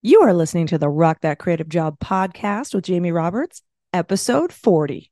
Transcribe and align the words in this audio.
You 0.00 0.20
are 0.20 0.32
listening 0.32 0.68
to 0.68 0.78
the 0.78 0.88
Rock 0.88 1.22
That 1.22 1.40
Creative 1.40 1.68
Job 1.68 1.98
podcast 1.98 2.72
with 2.72 2.84
Jamie 2.84 3.10
Roberts, 3.10 3.62
episode 3.92 4.52
40. 4.52 5.10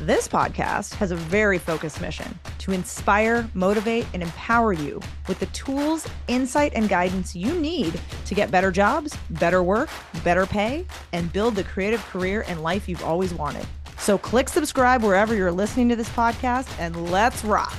This 0.00 0.26
podcast 0.26 0.94
has 0.94 1.10
a 1.10 1.16
very 1.16 1.58
focused 1.58 2.00
mission 2.00 2.38
to 2.60 2.72
inspire, 2.72 3.46
motivate, 3.52 4.06
and 4.14 4.22
empower 4.22 4.72
you 4.72 5.02
with 5.28 5.38
the 5.38 5.44
tools, 5.48 6.08
insight, 6.28 6.72
and 6.74 6.88
guidance 6.88 7.36
you 7.36 7.54
need 7.60 8.00
to 8.24 8.34
get 8.34 8.50
better 8.50 8.70
jobs, 8.70 9.14
better 9.28 9.62
work, 9.62 9.90
better 10.24 10.46
pay, 10.46 10.86
and 11.12 11.30
build 11.30 11.54
the 11.54 11.64
creative 11.64 12.02
career 12.06 12.46
and 12.48 12.62
life 12.62 12.88
you've 12.88 13.04
always 13.04 13.34
wanted. 13.34 13.66
So 13.98 14.16
click 14.16 14.48
subscribe 14.48 15.02
wherever 15.02 15.34
you're 15.34 15.52
listening 15.52 15.90
to 15.90 15.96
this 15.96 16.08
podcast 16.08 16.74
and 16.78 17.10
let's 17.10 17.44
rock. 17.44 17.76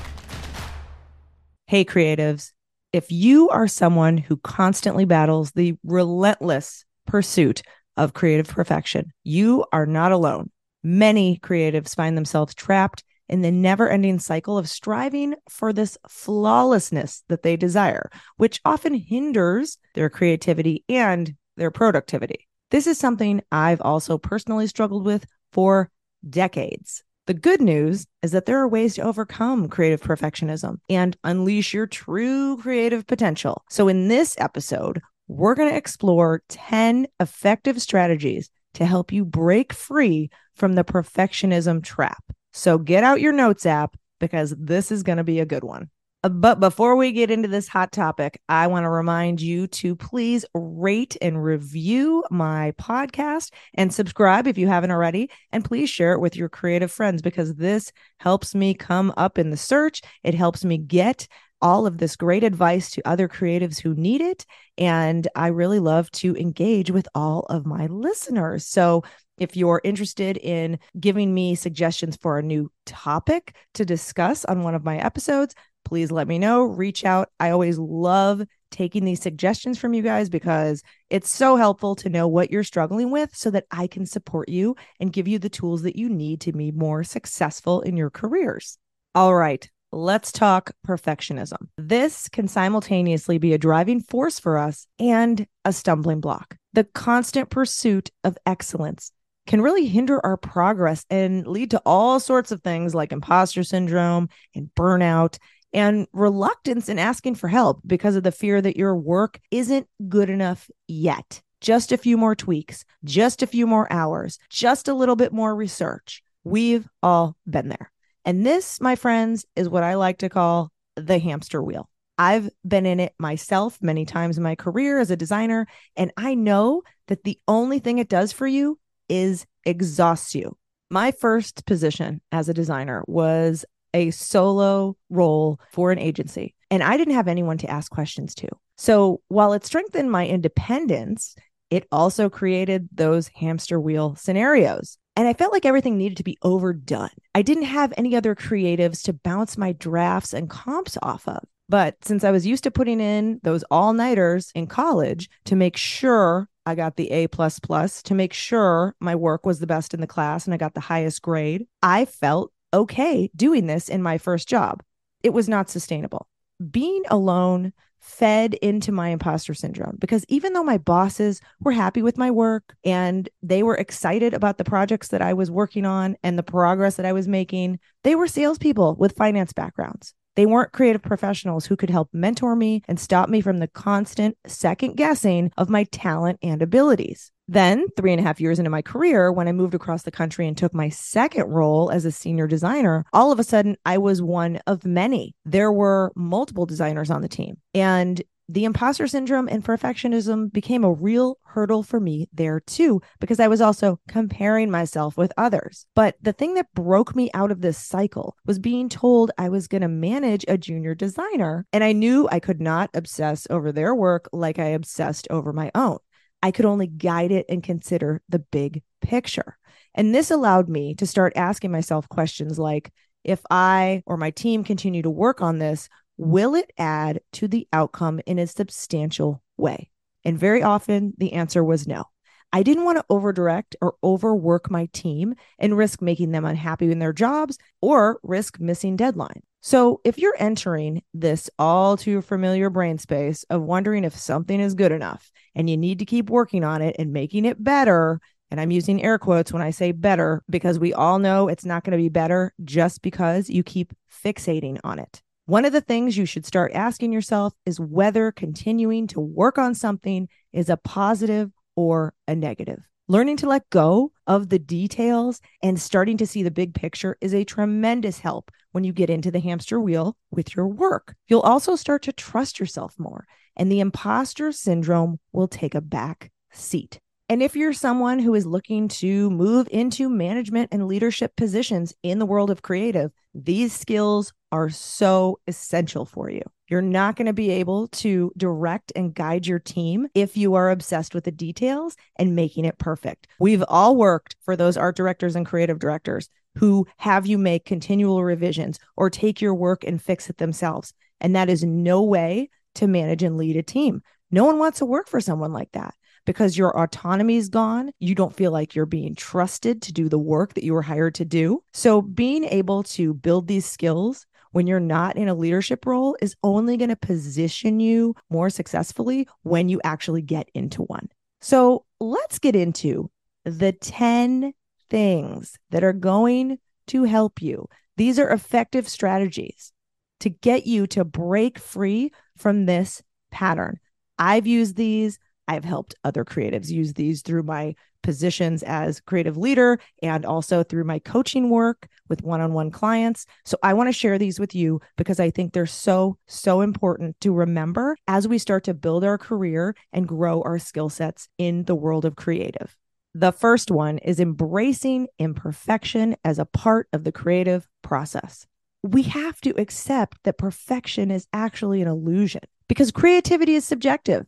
Hey, 1.65 1.83
creatives. 1.83 2.51
If 2.93 3.09
you 3.09 3.47
are 3.49 3.69
someone 3.69 4.17
who 4.17 4.35
constantly 4.35 5.05
battles 5.05 5.51
the 5.51 5.77
relentless 5.83 6.83
pursuit 7.07 7.61
of 7.95 8.13
creative 8.13 8.49
perfection, 8.49 9.13
you 9.23 9.63
are 9.71 9.85
not 9.85 10.11
alone. 10.11 10.51
Many 10.83 11.39
creatives 11.39 11.95
find 11.95 12.17
themselves 12.17 12.53
trapped 12.53 13.05
in 13.29 13.41
the 13.41 13.51
never 13.51 13.87
ending 13.87 14.19
cycle 14.19 14.57
of 14.57 14.69
striving 14.69 15.35
for 15.49 15.71
this 15.71 15.97
flawlessness 16.09 17.23
that 17.29 17.43
they 17.43 17.55
desire, 17.55 18.09
which 18.35 18.59
often 18.65 18.93
hinders 18.93 19.77
their 19.93 20.09
creativity 20.09 20.83
and 20.89 21.35
their 21.55 21.71
productivity. 21.71 22.49
This 22.71 22.87
is 22.87 22.97
something 22.97 23.41
I've 23.53 23.79
also 23.79 24.17
personally 24.17 24.67
struggled 24.67 25.05
with 25.05 25.25
for 25.53 25.89
decades. 26.29 27.03
The 27.31 27.39
good 27.39 27.61
news 27.61 28.05
is 28.21 28.31
that 28.33 28.45
there 28.45 28.59
are 28.59 28.67
ways 28.67 28.95
to 28.95 29.03
overcome 29.03 29.69
creative 29.69 30.01
perfectionism 30.01 30.79
and 30.89 31.15
unleash 31.23 31.73
your 31.73 31.87
true 31.87 32.57
creative 32.57 33.07
potential. 33.07 33.63
So, 33.69 33.87
in 33.87 34.09
this 34.09 34.35
episode, 34.37 34.99
we're 35.29 35.55
going 35.55 35.69
to 35.69 35.77
explore 35.77 36.43
10 36.49 37.07
effective 37.21 37.81
strategies 37.81 38.49
to 38.73 38.85
help 38.85 39.13
you 39.13 39.23
break 39.23 39.71
free 39.71 40.29
from 40.55 40.73
the 40.73 40.83
perfectionism 40.83 41.81
trap. 41.81 42.21
So, 42.51 42.77
get 42.77 43.05
out 43.05 43.21
your 43.21 43.31
notes 43.31 43.65
app 43.65 43.95
because 44.19 44.53
this 44.59 44.91
is 44.91 45.01
going 45.01 45.17
to 45.17 45.23
be 45.23 45.39
a 45.39 45.45
good 45.45 45.63
one. 45.63 45.89
Uh, 46.23 46.29
but 46.29 46.59
before 46.59 46.95
we 46.95 47.11
get 47.11 47.31
into 47.31 47.47
this 47.47 47.67
hot 47.67 47.91
topic, 47.91 48.39
I 48.47 48.67
want 48.67 48.83
to 48.83 48.89
remind 48.89 49.41
you 49.41 49.67
to 49.67 49.95
please 49.95 50.45
rate 50.53 51.17
and 51.21 51.43
review 51.43 52.23
my 52.29 52.73
podcast 52.79 53.51
and 53.73 53.93
subscribe 53.93 54.47
if 54.47 54.57
you 54.57 54.67
haven't 54.67 54.91
already. 54.91 55.29
And 55.51 55.65
please 55.65 55.89
share 55.89 56.13
it 56.13 56.19
with 56.19 56.35
your 56.35 56.49
creative 56.49 56.91
friends 56.91 57.21
because 57.21 57.55
this 57.55 57.91
helps 58.19 58.53
me 58.53 58.73
come 58.73 59.13
up 59.17 59.37
in 59.37 59.49
the 59.49 59.57
search. 59.57 60.01
It 60.23 60.35
helps 60.35 60.63
me 60.63 60.77
get 60.77 61.27
all 61.61 61.85
of 61.85 61.97
this 61.99 62.15
great 62.15 62.43
advice 62.43 62.89
to 62.91 63.07
other 63.07 63.27
creatives 63.27 63.79
who 63.79 63.93
need 63.93 64.21
it. 64.21 64.45
And 64.77 65.27
I 65.35 65.47
really 65.47 65.79
love 65.79 66.09
to 66.11 66.35
engage 66.35 66.89
with 66.89 67.07
all 67.13 67.41
of 67.49 67.65
my 67.65 67.85
listeners. 67.87 68.65
So 68.65 69.03
if 69.37 69.55
you're 69.55 69.81
interested 69.83 70.37
in 70.37 70.79
giving 70.99 71.33
me 71.33 71.55
suggestions 71.55 72.15
for 72.15 72.37
a 72.37 72.43
new 72.43 72.71
topic 72.85 73.55
to 73.75 73.85
discuss 73.85 74.45
on 74.45 74.63
one 74.63 74.75
of 74.75 74.83
my 74.83 74.97
episodes, 74.97 75.55
please 75.83 76.11
let 76.11 76.27
me 76.27 76.39
know. 76.39 76.63
Reach 76.63 77.05
out. 77.05 77.29
I 77.39 77.49
always 77.49 77.77
love 77.77 78.43
taking 78.71 79.05
these 79.05 79.21
suggestions 79.21 79.77
from 79.77 79.93
you 79.93 80.01
guys 80.01 80.29
because 80.29 80.81
it's 81.09 81.29
so 81.29 81.55
helpful 81.55 81.95
to 81.95 82.09
know 82.09 82.27
what 82.27 82.51
you're 82.51 82.63
struggling 82.63 83.11
with 83.11 83.35
so 83.35 83.51
that 83.51 83.65
I 83.69 83.87
can 83.87 84.05
support 84.05 84.49
you 84.49 84.75
and 84.99 85.13
give 85.13 85.27
you 85.27 85.39
the 85.39 85.49
tools 85.49 85.83
that 85.83 85.97
you 85.97 86.09
need 86.09 86.41
to 86.41 86.53
be 86.53 86.71
more 86.71 87.03
successful 87.03 87.81
in 87.81 87.97
your 87.97 88.09
careers. 88.09 88.77
All 89.13 89.35
right, 89.35 89.69
let's 89.91 90.31
talk 90.31 90.71
perfectionism. 90.87 91.67
This 91.77 92.29
can 92.29 92.47
simultaneously 92.47 93.37
be 93.37 93.53
a 93.53 93.57
driving 93.57 93.99
force 93.99 94.39
for 94.39 94.57
us 94.57 94.87
and 94.99 95.45
a 95.65 95.73
stumbling 95.73 96.21
block. 96.21 96.55
The 96.73 96.85
constant 96.85 97.49
pursuit 97.49 98.09
of 98.23 98.37
excellence 98.45 99.11
can 99.47 99.61
really 99.61 99.85
hinder 99.85 100.23
our 100.25 100.37
progress 100.37 101.05
and 101.09 101.45
lead 101.45 101.71
to 101.71 101.81
all 101.85 102.19
sorts 102.19 102.51
of 102.51 102.61
things 102.61 102.95
like 102.95 103.11
imposter 103.11 103.63
syndrome 103.63 104.29
and 104.55 104.69
burnout 104.75 105.37
and 105.73 106.07
reluctance 106.13 106.89
in 106.89 106.99
asking 106.99 107.35
for 107.35 107.47
help 107.47 107.81
because 107.85 108.15
of 108.15 108.23
the 108.23 108.31
fear 108.31 108.61
that 108.61 108.77
your 108.77 108.95
work 108.95 109.39
isn't 109.51 109.87
good 110.09 110.29
enough 110.29 110.69
yet. 110.87 111.41
Just 111.61 111.91
a 111.91 111.97
few 111.97 112.17
more 112.17 112.35
tweaks, 112.35 112.85
just 113.03 113.43
a 113.43 113.47
few 113.47 113.67
more 113.67 113.91
hours, 113.91 114.39
just 114.49 114.87
a 114.87 114.93
little 114.93 115.15
bit 115.15 115.31
more 115.31 115.55
research. 115.55 116.23
We've 116.43 116.87
all 117.03 117.35
been 117.45 117.69
there. 117.69 117.91
And 118.25 118.45
this, 118.45 118.81
my 118.81 118.95
friends, 118.95 119.45
is 119.55 119.69
what 119.69 119.83
I 119.83 119.95
like 119.95 120.19
to 120.19 120.29
call 120.29 120.71
the 120.95 121.19
hamster 121.19 121.61
wheel. 121.61 121.87
I've 122.17 122.49
been 122.67 122.85
in 122.85 122.99
it 122.99 123.13
myself 123.19 123.79
many 123.81 124.05
times 124.05 124.37
in 124.37 124.43
my 124.43 124.55
career 124.55 124.99
as 124.99 125.09
a 125.09 125.15
designer, 125.15 125.67
and 125.95 126.11
I 126.17 126.35
know 126.35 126.83
that 127.07 127.23
the 127.23 127.39
only 127.47 127.79
thing 127.79 127.97
it 127.97 128.09
does 128.09 128.31
for 128.31 128.45
you 128.45 128.77
is 129.09 129.45
exhaust 129.65 130.35
you. 130.35 130.55
My 130.89 131.11
first 131.11 131.65
position 131.65 132.21
as 132.31 132.49
a 132.49 132.53
designer 132.53 133.03
was 133.07 133.65
a 133.93 134.11
solo 134.11 134.95
role 135.09 135.59
for 135.71 135.91
an 135.91 135.99
agency, 135.99 136.55
and 136.69 136.83
I 136.83 136.97
didn't 136.97 137.15
have 137.15 137.27
anyone 137.27 137.57
to 137.59 137.69
ask 137.69 137.91
questions 137.91 138.35
to. 138.35 138.49
So 138.77 139.21
while 139.27 139.53
it 139.53 139.65
strengthened 139.65 140.11
my 140.11 140.27
independence, 140.27 141.35
it 141.69 141.87
also 141.91 142.29
created 142.29 142.89
those 142.91 143.29
hamster 143.29 143.79
wheel 143.79 144.15
scenarios. 144.15 144.97
And 145.15 145.27
I 145.27 145.33
felt 145.33 145.53
like 145.53 145.65
everything 145.65 145.97
needed 145.97 146.17
to 146.17 146.23
be 146.23 146.37
overdone. 146.41 147.09
I 147.35 147.41
didn't 147.41 147.63
have 147.63 147.93
any 147.97 148.15
other 148.15 148.33
creatives 148.33 149.03
to 149.03 149.13
bounce 149.13 149.57
my 149.57 149.73
drafts 149.73 150.33
and 150.33 150.49
comps 150.49 150.97
off 151.01 151.27
of. 151.27 151.43
But 151.69 151.95
since 152.03 152.23
I 152.23 152.31
was 152.31 152.45
used 152.45 152.63
to 152.65 152.71
putting 152.71 152.99
in 152.99 153.39
those 153.43 153.63
all 153.71 153.93
nighters 153.93 154.51
in 154.55 154.67
college 154.67 155.29
to 155.45 155.55
make 155.55 155.77
sure 155.77 156.49
I 156.65 156.75
got 156.75 156.95
the 156.95 157.09
A 157.11 157.27
plus 157.27 157.59
plus 157.59 158.01
to 158.03 158.13
make 158.13 158.33
sure 158.33 158.95
my 158.99 159.15
work 159.15 159.45
was 159.45 159.59
the 159.59 159.67
best 159.67 159.93
in 159.93 160.01
the 160.01 160.07
class 160.07 160.45
and 160.45 160.53
I 160.53 160.57
got 160.57 160.73
the 160.73 160.81
highest 160.81 161.21
grade. 161.21 161.67
I 161.81 162.05
felt 162.05 162.51
okay 162.73 163.29
doing 163.35 163.67
this 163.67 163.89
in 163.89 164.01
my 164.01 164.17
first 164.17 164.47
job. 164.47 164.83
It 165.23 165.33
was 165.33 165.49
not 165.49 165.69
sustainable. 165.69 166.27
Being 166.69 167.03
alone 167.09 167.73
fed 168.01 168.55
into 168.55 168.91
my 168.91 169.09
imposter 169.09 169.53
syndrome 169.53 169.95
because 169.99 170.25
even 170.27 170.53
though 170.53 170.63
my 170.63 170.77
bosses 170.77 171.39
were 171.59 171.71
happy 171.71 172.01
with 172.01 172.17
my 172.17 172.31
work 172.31 172.75
and 172.83 173.29
they 173.43 173.61
were 173.61 173.75
excited 173.75 174.33
about 174.33 174.57
the 174.57 174.63
projects 174.63 175.09
that 175.09 175.21
I 175.21 175.33
was 175.33 175.51
working 175.51 175.85
on 175.85 176.17
and 176.23 176.37
the 176.37 176.43
progress 176.43 176.95
that 176.95 177.05
I 177.05 177.13
was 177.13 177.27
making, 177.27 177.79
they 178.03 178.15
were 178.15 178.27
salespeople 178.27 178.95
with 178.95 179.15
finance 179.15 179.53
backgrounds. 179.53 180.15
They 180.35 180.45
weren't 180.45 180.71
creative 180.71 181.01
professionals 181.01 181.65
who 181.65 181.75
could 181.75 181.89
help 181.89 182.09
mentor 182.13 182.55
me 182.55 182.81
and 182.87 182.99
stop 182.99 183.29
me 183.29 183.41
from 183.41 183.57
the 183.57 183.67
constant 183.67 184.37
second 184.47 184.95
guessing 184.95 185.51
of 185.57 185.69
my 185.69 185.83
talent 185.85 186.39
and 186.41 186.61
abilities. 186.61 187.31
Then, 187.51 187.87
three 187.97 188.13
and 188.13 188.19
a 188.21 188.23
half 188.23 188.39
years 188.39 188.59
into 188.59 188.71
my 188.71 188.81
career, 188.81 189.29
when 189.29 189.49
I 189.49 189.51
moved 189.51 189.75
across 189.75 190.03
the 190.03 190.09
country 190.09 190.47
and 190.47 190.57
took 190.57 190.73
my 190.73 190.87
second 190.87 191.47
role 191.49 191.91
as 191.91 192.05
a 192.05 192.11
senior 192.11 192.47
designer, 192.47 193.03
all 193.11 193.33
of 193.33 193.39
a 193.39 193.43
sudden 193.43 193.75
I 193.85 193.97
was 193.97 194.21
one 194.21 194.61
of 194.67 194.85
many. 194.85 195.35
There 195.43 195.69
were 195.69 196.13
multiple 196.15 196.65
designers 196.65 197.11
on 197.11 197.21
the 197.21 197.27
team. 197.27 197.57
And 197.73 198.21
the 198.47 198.63
imposter 198.63 199.05
syndrome 199.05 199.49
and 199.49 199.65
perfectionism 199.65 200.53
became 200.53 200.85
a 200.85 200.93
real 200.93 201.39
hurdle 201.43 201.83
for 201.83 201.99
me 201.99 202.29
there 202.31 202.61
too, 202.61 203.01
because 203.19 203.41
I 203.41 203.49
was 203.49 203.59
also 203.59 203.99
comparing 204.07 204.71
myself 204.71 205.17
with 205.17 205.33
others. 205.37 205.85
But 205.93 206.15
the 206.21 206.33
thing 206.33 206.53
that 206.53 206.73
broke 206.73 207.17
me 207.17 207.29
out 207.33 207.51
of 207.51 207.59
this 207.59 207.77
cycle 207.77 208.37
was 208.45 208.59
being 208.59 208.87
told 208.87 209.31
I 209.37 209.49
was 209.49 209.67
going 209.67 209.81
to 209.81 209.89
manage 209.89 210.45
a 210.47 210.57
junior 210.57 210.95
designer. 210.95 211.65
And 211.73 211.83
I 211.83 211.91
knew 211.91 212.29
I 212.31 212.39
could 212.39 212.61
not 212.61 212.89
obsess 212.93 213.45
over 213.49 213.73
their 213.73 213.93
work 213.93 214.29
like 214.31 214.57
I 214.57 214.67
obsessed 214.67 215.27
over 215.29 215.51
my 215.51 215.69
own. 215.75 215.97
I 216.41 216.51
could 216.51 216.65
only 216.65 216.87
guide 216.87 217.31
it 217.31 217.45
and 217.49 217.63
consider 217.63 218.21
the 218.29 218.39
big 218.39 218.83
picture. 219.01 219.57
And 219.93 220.13
this 220.13 220.31
allowed 220.31 220.69
me 220.69 220.95
to 220.95 221.05
start 221.05 221.33
asking 221.35 221.71
myself 221.71 222.07
questions 222.09 222.57
like, 222.57 222.91
if 223.23 223.41
I 223.49 224.03
or 224.05 224.17
my 224.17 224.31
team 224.31 224.63
continue 224.63 225.01
to 225.03 225.09
work 225.09 225.41
on 225.41 225.59
this, 225.59 225.89
will 226.17 226.55
it 226.55 226.71
add 226.77 227.21
to 227.33 227.47
the 227.47 227.67
outcome 227.71 228.19
in 228.25 228.39
a 228.39 228.47
substantial 228.47 229.43
way? 229.57 229.89
And 230.23 230.39
very 230.39 230.63
often 230.63 231.13
the 231.17 231.33
answer 231.33 231.63
was 231.63 231.87
no. 231.87 232.05
I 232.53 232.63
didn't 232.63 232.83
want 232.83 232.97
to 232.97 233.05
overdirect 233.09 233.75
or 233.81 233.95
overwork 234.03 234.69
my 234.69 234.87
team 234.91 235.35
and 235.57 235.77
risk 235.77 236.01
making 236.01 236.31
them 236.31 236.45
unhappy 236.45 236.91
in 236.91 236.99
their 236.99 237.13
jobs 237.13 237.57
or 237.81 238.19
risk 238.23 238.59
missing 238.59 238.95
deadline. 238.95 239.41
So, 239.63 240.01
if 240.03 240.17
you're 240.17 240.35
entering 240.39 241.03
this 241.13 241.47
all 241.59 241.95
too 241.95 242.23
familiar 242.23 242.71
brain 242.71 242.97
space 242.97 243.43
of 243.51 243.61
wondering 243.61 244.03
if 244.03 244.17
something 244.17 244.59
is 244.59 244.73
good 244.73 244.91
enough 244.91 245.31
and 245.53 245.69
you 245.69 245.77
need 245.77 245.99
to 245.99 246.05
keep 246.05 246.31
working 246.31 246.63
on 246.63 246.81
it 246.81 246.95
and 246.97 247.13
making 247.13 247.45
it 247.45 247.63
better, 247.63 248.19
and 248.49 248.59
I'm 248.59 248.71
using 248.71 249.03
air 249.03 249.19
quotes 249.19 249.53
when 249.53 249.61
I 249.61 249.69
say 249.69 249.91
better 249.91 250.43
because 250.49 250.79
we 250.79 250.93
all 250.93 251.19
know 251.19 251.47
it's 251.47 251.63
not 251.63 251.83
going 251.83 251.91
to 251.91 252.03
be 252.03 252.09
better 252.09 252.53
just 252.63 253.03
because 253.03 253.51
you 253.51 253.61
keep 253.61 253.93
fixating 254.11 254.79
on 254.83 254.97
it. 254.97 255.21
One 255.45 255.65
of 255.65 255.73
the 255.73 255.81
things 255.81 256.17
you 256.17 256.25
should 256.25 256.45
start 256.45 256.71
asking 256.73 257.13
yourself 257.13 257.53
is 257.65 257.79
whether 257.79 258.31
continuing 258.31 259.05
to 259.07 259.19
work 259.19 259.59
on 259.59 259.75
something 259.75 260.27
is 260.51 260.69
a 260.69 260.77
positive 260.77 261.51
or 261.75 262.13
a 262.27 262.35
negative. 262.35 262.87
Learning 263.11 263.35
to 263.35 263.45
let 263.45 263.69
go 263.71 264.13
of 264.25 264.47
the 264.47 264.57
details 264.57 265.41
and 265.61 265.77
starting 265.77 266.15
to 266.15 266.25
see 266.25 266.43
the 266.43 266.49
big 266.49 266.73
picture 266.73 267.17
is 267.19 267.33
a 267.33 267.43
tremendous 267.43 268.19
help 268.19 268.49
when 268.71 268.85
you 268.85 268.93
get 268.93 269.09
into 269.09 269.29
the 269.29 269.41
hamster 269.41 269.81
wheel 269.81 270.15
with 270.31 270.55
your 270.55 270.65
work. 270.65 271.13
You'll 271.27 271.41
also 271.41 271.75
start 271.75 272.03
to 272.03 272.13
trust 272.13 272.57
yourself 272.57 272.95
more 272.97 273.27
and 273.57 273.69
the 273.69 273.81
imposter 273.81 274.53
syndrome 274.53 275.19
will 275.33 275.49
take 275.49 275.75
a 275.75 275.81
back 275.81 276.31
seat. 276.53 277.01
And 277.27 277.43
if 277.43 277.53
you're 277.53 277.73
someone 277.73 278.19
who 278.19 278.33
is 278.33 278.45
looking 278.45 278.87
to 278.87 279.29
move 279.29 279.67
into 279.71 280.09
management 280.09 280.69
and 280.71 280.87
leadership 280.87 281.35
positions 281.35 281.93
in 282.03 282.17
the 282.17 282.25
world 282.25 282.49
of 282.49 282.61
creative, 282.61 283.11
these 283.33 283.73
skills 283.73 284.31
are 284.53 284.69
so 284.69 285.37
essential 285.47 286.05
for 286.05 286.29
you. 286.29 286.43
You're 286.71 286.81
not 286.81 287.17
going 287.17 287.25
to 287.25 287.33
be 287.33 287.49
able 287.49 287.89
to 287.89 288.31
direct 288.37 288.93
and 288.95 289.13
guide 289.13 289.45
your 289.45 289.59
team 289.59 290.07
if 290.15 290.37
you 290.37 290.53
are 290.53 290.71
obsessed 290.71 291.13
with 291.13 291.25
the 291.25 291.31
details 291.31 291.97
and 292.15 292.33
making 292.33 292.63
it 292.63 292.77
perfect. 292.77 293.27
We've 293.39 293.63
all 293.67 293.97
worked 293.97 294.37
for 294.45 294.55
those 294.55 294.77
art 294.77 294.95
directors 294.95 295.35
and 295.35 295.45
creative 295.45 295.79
directors 295.79 296.29
who 296.55 296.87
have 296.95 297.27
you 297.27 297.37
make 297.37 297.65
continual 297.65 298.23
revisions 298.23 298.79
or 298.95 299.09
take 299.09 299.41
your 299.41 299.53
work 299.53 299.83
and 299.83 300.01
fix 300.01 300.29
it 300.29 300.37
themselves. 300.37 300.93
And 301.19 301.35
that 301.35 301.49
is 301.49 301.61
no 301.61 302.03
way 302.03 302.49
to 302.75 302.87
manage 302.87 303.21
and 303.21 303.35
lead 303.35 303.57
a 303.57 303.63
team. 303.63 304.01
No 304.31 304.45
one 304.45 304.57
wants 304.57 304.79
to 304.79 304.85
work 304.85 305.09
for 305.09 305.19
someone 305.19 305.51
like 305.51 305.73
that 305.73 305.93
because 306.25 306.57
your 306.57 306.77
autonomy 306.77 307.35
is 307.35 307.49
gone. 307.49 307.91
You 307.99 308.15
don't 308.15 308.35
feel 308.35 308.51
like 308.51 308.75
you're 308.75 308.85
being 308.85 309.15
trusted 309.15 309.81
to 309.81 309.91
do 309.93 310.07
the 310.07 310.17
work 310.17 310.53
that 310.53 310.63
you 310.63 310.73
were 310.73 310.81
hired 310.81 311.15
to 311.15 311.25
do. 311.25 311.63
So, 311.73 312.01
being 312.01 312.45
able 312.45 312.83
to 312.83 313.13
build 313.13 313.47
these 313.47 313.65
skills 313.65 314.25
when 314.51 314.67
you're 314.67 314.79
not 314.79 315.17
in 315.17 315.27
a 315.27 315.33
leadership 315.33 315.85
role 315.85 316.17
is 316.21 316.35
only 316.43 316.77
going 316.77 316.89
to 316.89 316.95
position 316.95 317.79
you 317.79 318.15
more 318.29 318.49
successfully 318.49 319.27
when 319.43 319.69
you 319.69 319.81
actually 319.83 320.21
get 320.21 320.49
into 320.53 320.83
one. 320.83 321.09
So, 321.41 321.85
let's 321.99 322.39
get 322.39 322.55
into 322.55 323.09
the 323.45 323.71
10 323.71 324.53
things 324.89 325.57
that 325.71 325.83
are 325.83 325.93
going 325.93 326.59
to 326.87 327.03
help 327.05 327.41
you. 327.41 327.67
These 327.97 328.19
are 328.19 328.29
effective 328.29 328.87
strategies 328.87 329.71
to 330.19 330.29
get 330.29 330.67
you 330.67 330.87
to 330.87 331.03
break 331.03 331.57
free 331.57 332.11
from 332.37 332.65
this 332.65 333.01
pattern. 333.31 333.79
I've 334.19 334.47
used 334.47 334.75
these. 334.75 335.17
I've 335.47 335.65
helped 335.65 335.95
other 336.03 336.23
creatives 336.23 336.69
use 336.69 336.93
these 336.93 337.21
through 337.21 337.43
my 337.43 337.75
positions 338.01 338.63
as 338.63 338.99
creative 339.01 339.37
leader 339.37 339.79
and 340.01 340.25
also 340.25 340.63
through 340.63 340.83
my 340.83 340.99
coaching 340.99 341.49
work 341.49 341.87
with 342.09 342.23
one 342.23 342.41
on 342.41 342.53
one 342.53 342.71
clients. 342.71 343.25
So 343.45 343.57
I 343.63 343.73
want 343.73 343.87
to 343.87 343.93
share 343.93 344.17
these 344.17 344.39
with 344.39 344.53
you 344.53 344.81
because 344.97 345.19
I 345.19 345.29
think 345.29 345.53
they're 345.53 345.65
so, 345.65 346.17
so 346.27 346.61
important 346.61 347.19
to 347.21 347.33
remember 347.33 347.97
as 348.07 348.27
we 348.27 348.37
start 348.37 348.63
to 348.65 348.73
build 348.73 349.03
our 349.03 349.17
career 349.17 349.75
and 349.93 350.07
grow 350.07 350.41
our 350.41 350.59
skill 350.59 350.89
sets 350.89 351.27
in 351.37 351.63
the 351.63 351.75
world 351.75 352.05
of 352.05 352.15
creative. 352.15 352.75
The 353.13 353.31
first 353.33 353.69
one 353.69 353.97
is 353.97 354.19
embracing 354.19 355.07
imperfection 355.19 356.15
as 356.23 356.39
a 356.39 356.45
part 356.45 356.87
of 356.93 357.03
the 357.03 357.11
creative 357.11 357.67
process. 357.81 358.47
We 358.83 359.03
have 359.03 359.41
to 359.41 359.59
accept 359.59 360.19
that 360.23 360.37
perfection 360.37 361.11
is 361.11 361.27
actually 361.33 361.81
an 361.81 361.87
illusion 361.87 362.41
because 362.69 362.89
creativity 362.91 363.55
is 363.55 363.65
subjective 363.65 364.25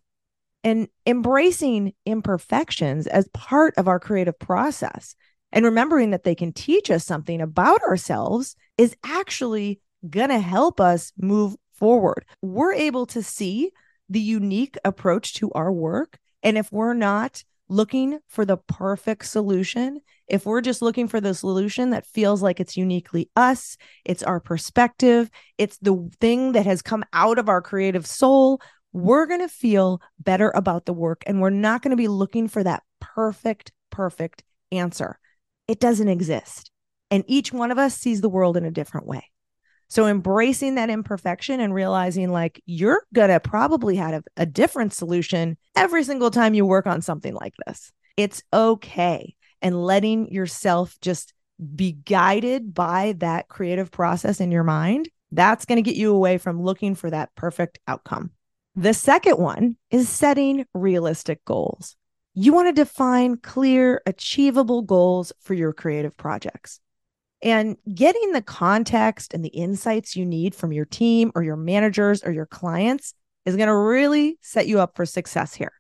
and 0.64 0.88
embracing 1.06 1.94
imperfections 2.06 3.08
as 3.08 3.28
part 3.30 3.74
of 3.78 3.88
our 3.88 4.00
creative 4.00 4.38
process 4.40 5.16
and 5.52 5.66
remembering 5.66 6.12
that 6.12 6.24
they 6.24 6.36
can 6.36 6.52
teach 6.52 6.90
us 6.90 7.06
something 7.06 7.42
about 7.42 7.82
ourselves 7.84 8.56
is 8.78 8.96
actually 9.04 9.80
going 10.10 10.30
to 10.30 10.40
help 10.40 10.82
us 10.82 11.14
move 11.18 11.56
forward. 11.74 12.26
We're 12.42 12.74
able 12.74 13.06
to 13.08 13.22
see 13.22 13.72
the 14.10 14.20
unique 14.20 14.78
approach 14.84 15.36
to 15.36 15.52
our 15.52 15.72
work. 15.72 16.18
And 16.42 16.58
if 16.58 16.72
we're 16.72 16.94
not 16.94 17.44
looking 17.70 18.20
for 18.28 18.46
the 18.46 18.58
perfect 18.58 19.26
solution, 19.26 20.02
if 20.28 20.46
we're 20.46 20.62
just 20.62 20.82
looking 20.82 21.08
for 21.08 21.22
the 21.22 21.34
solution 21.34 21.92
that 21.92 22.06
feels 22.06 22.42
like 22.42 22.60
it's 22.60 22.78
uniquely 22.78 23.30
us, 23.36 23.78
it's 24.06 24.24
our 24.24 24.40
perspective, 24.40 25.30
it's 25.58 25.78
the 25.78 26.10
thing 26.20 26.54
that 26.54 26.66
has 26.66 26.82
come 26.82 27.04
out 27.14 27.40
of 27.40 27.50
our 27.50 27.62
creative 27.62 28.06
soul, 28.06 28.62
we're 28.94 29.26
going 29.26 29.42
to 29.42 29.50
feel 29.50 30.02
better 30.20 30.52
about 30.56 30.86
the 30.86 30.94
work 30.94 31.24
and 31.26 31.42
we're 31.42 31.50
not 31.50 31.82
going 31.82 31.92
to 31.92 31.98
be 31.98 32.08
looking 32.08 32.48
for 32.48 32.64
that 32.64 32.84
perfect, 33.00 33.72
perfect 33.90 34.44
answer. 34.72 35.20
It 35.68 35.80
doesn't 35.80 36.08
exist. 36.08 36.72
And 37.12 37.24
each 37.28 37.52
one 37.52 37.72
of 37.72 37.78
us 37.78 37.98
sees 37.98 38.22
the 38.22 38.30
world 38.30 38.56
in 38.56 38.66
a 38.66 38.72
different 38.72 39.08
way. 39.08 39.30
So 39.88 40.08
embracing 40.08 40.76
that 40.76 40.90
imperfection 40.90 41.60
and 41.60 41.74
realizing 41.74 42.32
like 42.32 42.62
you're 42.66 43.04
going 43.14 43.30
to 43.30 43.40
probably 43.40 43.98
have 43.98 44.24
a 44.38 44.46
different 44.46 44.94
solution 44.94 45.58
every 45.76 46.04
single 46.04 46.32
time 46.32 46.54
you 46.54 46.66
work 46.66 46.88
on 46.88 47.02
something 47.02 47.34
like 47.34 47.54
this. 47.66 47.92
It's 48.18 48.42
okay. 48.52 49.36
And 49.62 49.84
letting 49.84 50.32
yourself 50.32 50.96
just 51.02 51.34
be 51.76 51.92
guided 51.92 52.74
by 52.74 53.14
that 53.20 53.48
creative 53.48 53.92
process 53.92 54.40
in 54.40 54.52
your 54.52 54.64
mind, 54.64 55.10
that's 55.32 55.66
going 55.66 55.78
to 55.78 55.88
get 55.88 55.96
you 55.96 56.14
away 56.14 56.38
from 56.38 56.62
looking 56.62 56.96
for 56.96 57.10
that 57.10 57.34
perfect 57.36 57.80
outcome. 57.88 58.32
The 58.76 58.94
second 58.94 59.38
one 59.38 59.78
is 59.92 60.10
setting 60.10 60.66
realistic 60.74 61.46
goals. 61.46 61.96
You 62.34 62.54
want 62.54 62.70
to 62.70 62.74
define 62.74 63.38
clear, 63.38 64.02
achievable 64.08 64.82
goals 64.82 65.32
for 65.42 65.54
your 65.54 65.74
creative 65.74 66.18
projects. 66.18 66.80
And 67.44 67.78
getting 67.94 68.32
the 68.32 68.42
context 68.42 69.34
and 69.36 69.46
the 69.46 69.50
insights 69.50 70.16
you 70.16 70.26
need 70.26 70.56
from 70.56 70.72
your 70.72 70.86
team 70.86 71.32
or 71.36 71.44
your 71.44 71.56
managers 71.56 72.24
or 72.24 72.32
your 72.32 72.48
clients 72.48 73.14
is 73.46 73.56
going 73.56 73.68
to 73.68 73.76
really 73.76 74.40
set 74.42 74.66
you 74.66 74.80
up 74.80 74.96
for 74.96 75.06
success 75.06 75.54
here. 75.54 75.74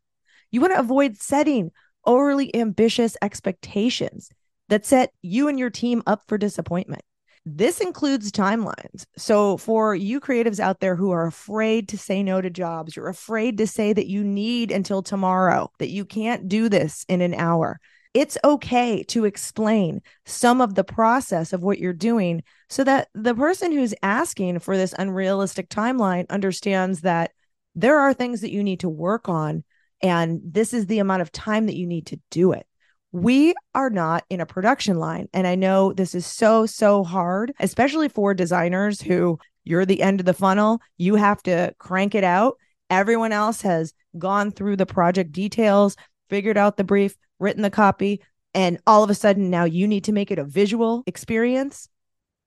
You 0.52 0.62
want 0.62 0.74
to 0.74 0.80
avoid 0.80 1.18
setting 1.18 1.72
overly 2.06 2.56
ambitious 2.56 3.18
expectations 3.24 4.30
that 4.70 4.86
set 4.86 5.12
you 5.24 5.48
and 5.48 5.58
your 5.58 5.72
team 5.72 6.04
up 6.06 6.22
for 6.28 6.38
disappointment. 6.38 7.02
This 7.46 7.82
includes 7.82 8.32
timelines. 8.32 9.06
So, 9.18 9.58
for 9.58 9.94
you 9.96 10.22
creatives 10.22 10.62
out 10.62 10.80
there 10.80 10.96
who 10.96 11.12
are 11.12 11.28
afraid 11.28 11.90
to 11.90 11.98
say 11.98 12.24
no 12.24 12.40
to 12.40 12.50
jobs, 12.50 12.96
you're 12.96 13.10
afraid 13.10 13.58
to 13.58 13.68
say 13.68 13.92
that 13.92 14.08
you 14.08 14.24
need 14.24 14.72
until 14.72 15.02
tomorrow, 15.02 15.70
that 15.80 15.90
you 15.90 16.06
can't 16.06 16.48
do 16.48 16.70
this 16.70 17.06
in 17.10 17.20
an 17.20 17.34
hour. 17.34 17.82
It's 18.14 18.38
okay 18.46 19.04
to 19.06 19.26
explain 19.26 20.02
some 20.26 20.62
of 20.62 20.76
the 20.76 20.84
process 20.86 21.52
of 21.52 21.64
what 21.64 21.80
you're 21.80 21.94
doing 21.94 22.44
so 22.70 22.84
that 22.86 23.10
the 23.14 23.36
person 23.36 23.72
who's 23.72 23.96
asking 24.02 24.60
for 24.60 24.78
this 24.78 24.94
unrealistic 24.98 25.68
timeline 25.68 26.30
understands 26.30 27.02
that 27.02 27.32
there 27.76 28.00
are 28.00 28.14
things 28.14 28.42
that 28.42 28.52
you 28.52 28.64
need 28.64 28.82
to 28.82 28.90
work 28.90 29.28
on, 29.28 29.66
and 30.02 30.40
this 30.46 30.74
is 30.74 30.86
the 30.86 31.00
amount 31.00 31.24
of 31.24 31.32
time 31.32 31.66
that 31.66 31.76
you 31.76 31.88
need 31.88 32.06
to 32.08 32.20
do 32.30 32.54
it 32.54 32.68
we 33.14 33.54
are 33.76 33.92
not 33.92 34.26
in 34.30 34.42
a 34.42 34.46
production 34.46 34.98
line. 34.98 35.30
And 35.34 35.46
I 35.46 35.54
know 35.54 35.94
this 35.94 36.16
is 36.16 36.26
so, 36.26 36.66
so 36.66 37.04
hard, 37.04 37.54
especially 37.60 38.10
for 38.10 38.34
designers 38.34 39.00
who 39.00 39.40
you're 39.64 39.86
the 39.86 40.02
end 40.02 40.20
of 40.20 40.26
the 40.26 40.34
funnel. 40.34 40.82
You 40.98 41.16
have 41.16 41.42
to 41.44 41.74
crank 41.78 42.16
it 42.16 42.24
out. 42.24 42.58
Everyone 42.90 43.32
else 43.32 43.62
has 43.62 43.94
gone 44.18 44.52
through 44.52 44.78
the 44.78 44.88
project 44.88 45.32
details, 45.32 45.96
figured 46.30 46.58
out 46.58 46.76
the 46.76 46.84
brief, 46.84 47.16
written 47.40 47.62
the 47.62 47.70
copy, 47.70 48.20
and 48.56 48.80
all 48.88 49.04
of 49.04 49.12
a 49.12 49.16
sudden 49.16 49.52
now 49.52 49.64
you 49.64 49.88
need 49.88 50.04
to 50.06 50.12
make 50.12 50.32
it 50.32 50.40
a 50.40 50.44
visual 50.44 51.04
experience. 51.06 51.88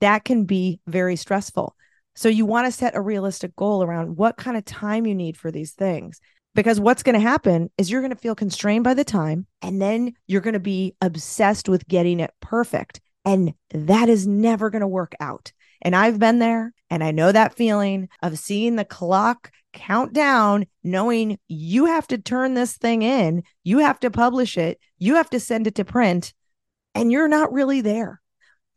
That 0.01 0.25
can 0.25 0.45
be 0.45 0.81
very 0.89 1.15
stressful. 1.15 1.77
So 2.17 2.29
you 2.29 2.45
want 2.45 2.67
to 2.67 2.73
set 2.73 2.97
a 2.97 3.01
realistic 3.01 3.55
goal 3.55 3.85
around 3.85 4.17
what 4.17 4.37
kind 4.37 4.57
of 4.57 4.65
time 4.65 5.07
you 5.07 5.15
need 5.15 5.37
for 5.37 5.53
these 5.53 5.73
things 5.73 6.21
because 6.57 6.81
what's 6.81 7.05
going 7.05 7.15
to 7.15 7.21
happen 7.21 7.71
is 7.79 7.91
you're 7.91 8.01
going 8.01 8.13
to 8.13 8.19
feel 8.19 8.35
constrained 8.35 8.83
by 8.83 8.95
the 8.95 9.05
time 9.05 9.47
and 9.63 9.81
then 9.81 10.15
you're 10.27 10.41
going 10.41 10.55
to 10.55 10.61
be 10.61 10.97
obsessed 11.01 11.69
with 11.69 11.87
getting 11.87 12.19
it 12.19 12.33
perfect 12.41 13.01
and 13.25 13.55
that 13.71 14.09
is 14.09 14.27
never 14.27 14.71
going 14.71 14.81
to 14.81 14.89
work 14.89 15.15
out. 15.21 15.53
And 15.83 15.95
i've 15.95 16.19
been 16.19 16.39
there 16.41 16.73
and 16.91 17.05
i 17.05 17.11
know 17.11 17.31
that 17.31 17.55
feeling 17.55 18.09
of 18.23 18.39
seeing 18.39 18.77
the 18.77 18.85
clock 18.85 19.53
count 19.73 20.15
down 20.15 20.67
knowing 20.83 21.39
you 21.49 21.85
have 21.85 22.07
to 22.07 22.17
turn 22.17 22.55
this 22.55 22.79
thing 22.79 23.03
in 23.03 23.43
you 23.63 23.79
have 23.79 24.01
to 24.01 24.11
publish 24.11 24.57
it 24.57 24.81
you 24.99 25.17
have 25.17 25.29
to 25.29 25.39
send 25.39 25.67
it 25.67 25.75
to 25.75 25.85
print 25.85 26.33
and 26.97 27.13
you're 27.13 27.29
not 27.29 27.53
really 27.53 27.83
there. 27.83 28.23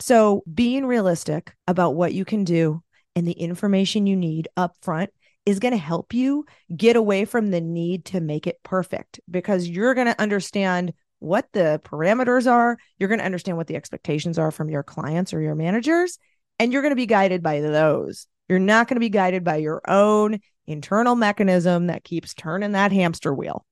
So 0.01 0.43
being 0.53 0.85
realistic 0.85 1.53
about 1.67 1.95
what 1.95 2.13
you 2.13 2.25
can 2.25 2.43
do 2.43 2.83
and 3.15 3.25
the 3.25 3.31
information 3.31 4.05
you 4.05 4.17
need 4.17 4.49
up 4.57 4.75
front 4.81 5.09
is 5.49 5.59
going 5.59 5.73
to 5.73 5.77
help 5.77 6.13
you 6.13 6.45
get 6.75 6.95
away 6.95 7.25
from 7.25 7.49
the 7.51 7.61
need 7.61 8.05
to 8.05 8.21
make 8.21 8.47
it 8.47 8.61
perfect 8.63 9.19
because 9.29 9.67
you're 9.67 9.93
going 9.93 10.07
to 10.07 10.21
understand 10.21 10.93
what 11.19 11.47
the 11.51 11.81
parameters 11.83 12.49
are. 12.49 12.77
You're 12.97 13.09
going 13.09 13.19
to 13.19 13.25
understand 13.25 13.57
what 13.57 13.67
the 13.67 13.75
expectations 13.75 14.39
are 14.39 14.51
from 14.51 14.69
your 14.69 14.83
clients 14.83 15.33
or 15.33 15.41
your 15.41 15.55
managers, 15.55 16.17
and 16.59 16.71
you're 16.71 16.81
going 16.81 16.91
to 16.91 16.95
be 16.95 17.05
guided 17.05 17.43
by 17.43 17.61
those. 17.61 18.27
You're 18.47 18.59
not 18.59 18.87
going 18.87 18.95
to 18.95 19.01
be 19.01 19.09
guided 19.09 19.43
by 19.43 19.57
your 19.57 19.81
own 19.87 20.39
internal 20.67 21.15
mechanism 21.15 21.87
that 21.87 22.03
keeps 22.03 22.33
turning 22.33 22.73
that 22.73 22.91
hamster 22.91 23.33
wheel. 23.33 23.65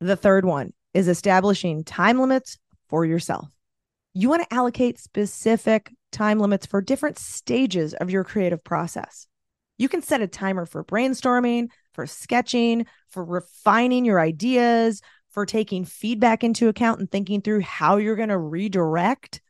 The 0.00 0.16
third 0.16 0.44
one 0.44 0.72
is 0.92 1.08
establishing 1.08 1.84
time 1.84 2.20
limits 2.20 2.58
for 2.88 3.04
yourself. 3.04 3.48
You 4.14 4.28
want 4.28 4.42
to 4.42 4.54
allocate 4.54 4.98
specific 4.98 5.92
time 6.10 6.38
limits 6.38 6.66
for 6.66 6.82
different 6.82 7.18
stages 7.18 7.94
of 7.94 8.10
your 8.10 8.24
creative 8.24 8.62
process. 8.62 9.26
You 9.82 9.88
can 9.88 10.00
set 10.00 10.22
a 10.22 10.28
timer 10.28 10.64
for 10.64 10.84
brainstorming, 10.84 11.66
for 11.92 12.06
sketching, 12.06 12.86
for 13.08 13.24
refining 13.24 14.04
your 14.04 14.20
ideas, 14.20 15.02
for 15.30 15.44
taking 15.44 15.84
feedback 15.84 16.44
into 16.44 16.68
account 16.68 17.00
and 17.00 17.10
thinking 17.10 17.42
through 17.42 17.62
how 17.62 17.96
you're 17.96 18.14
going 18.14 18.28
to 18.28 18.38
redirect. 18.38 19.40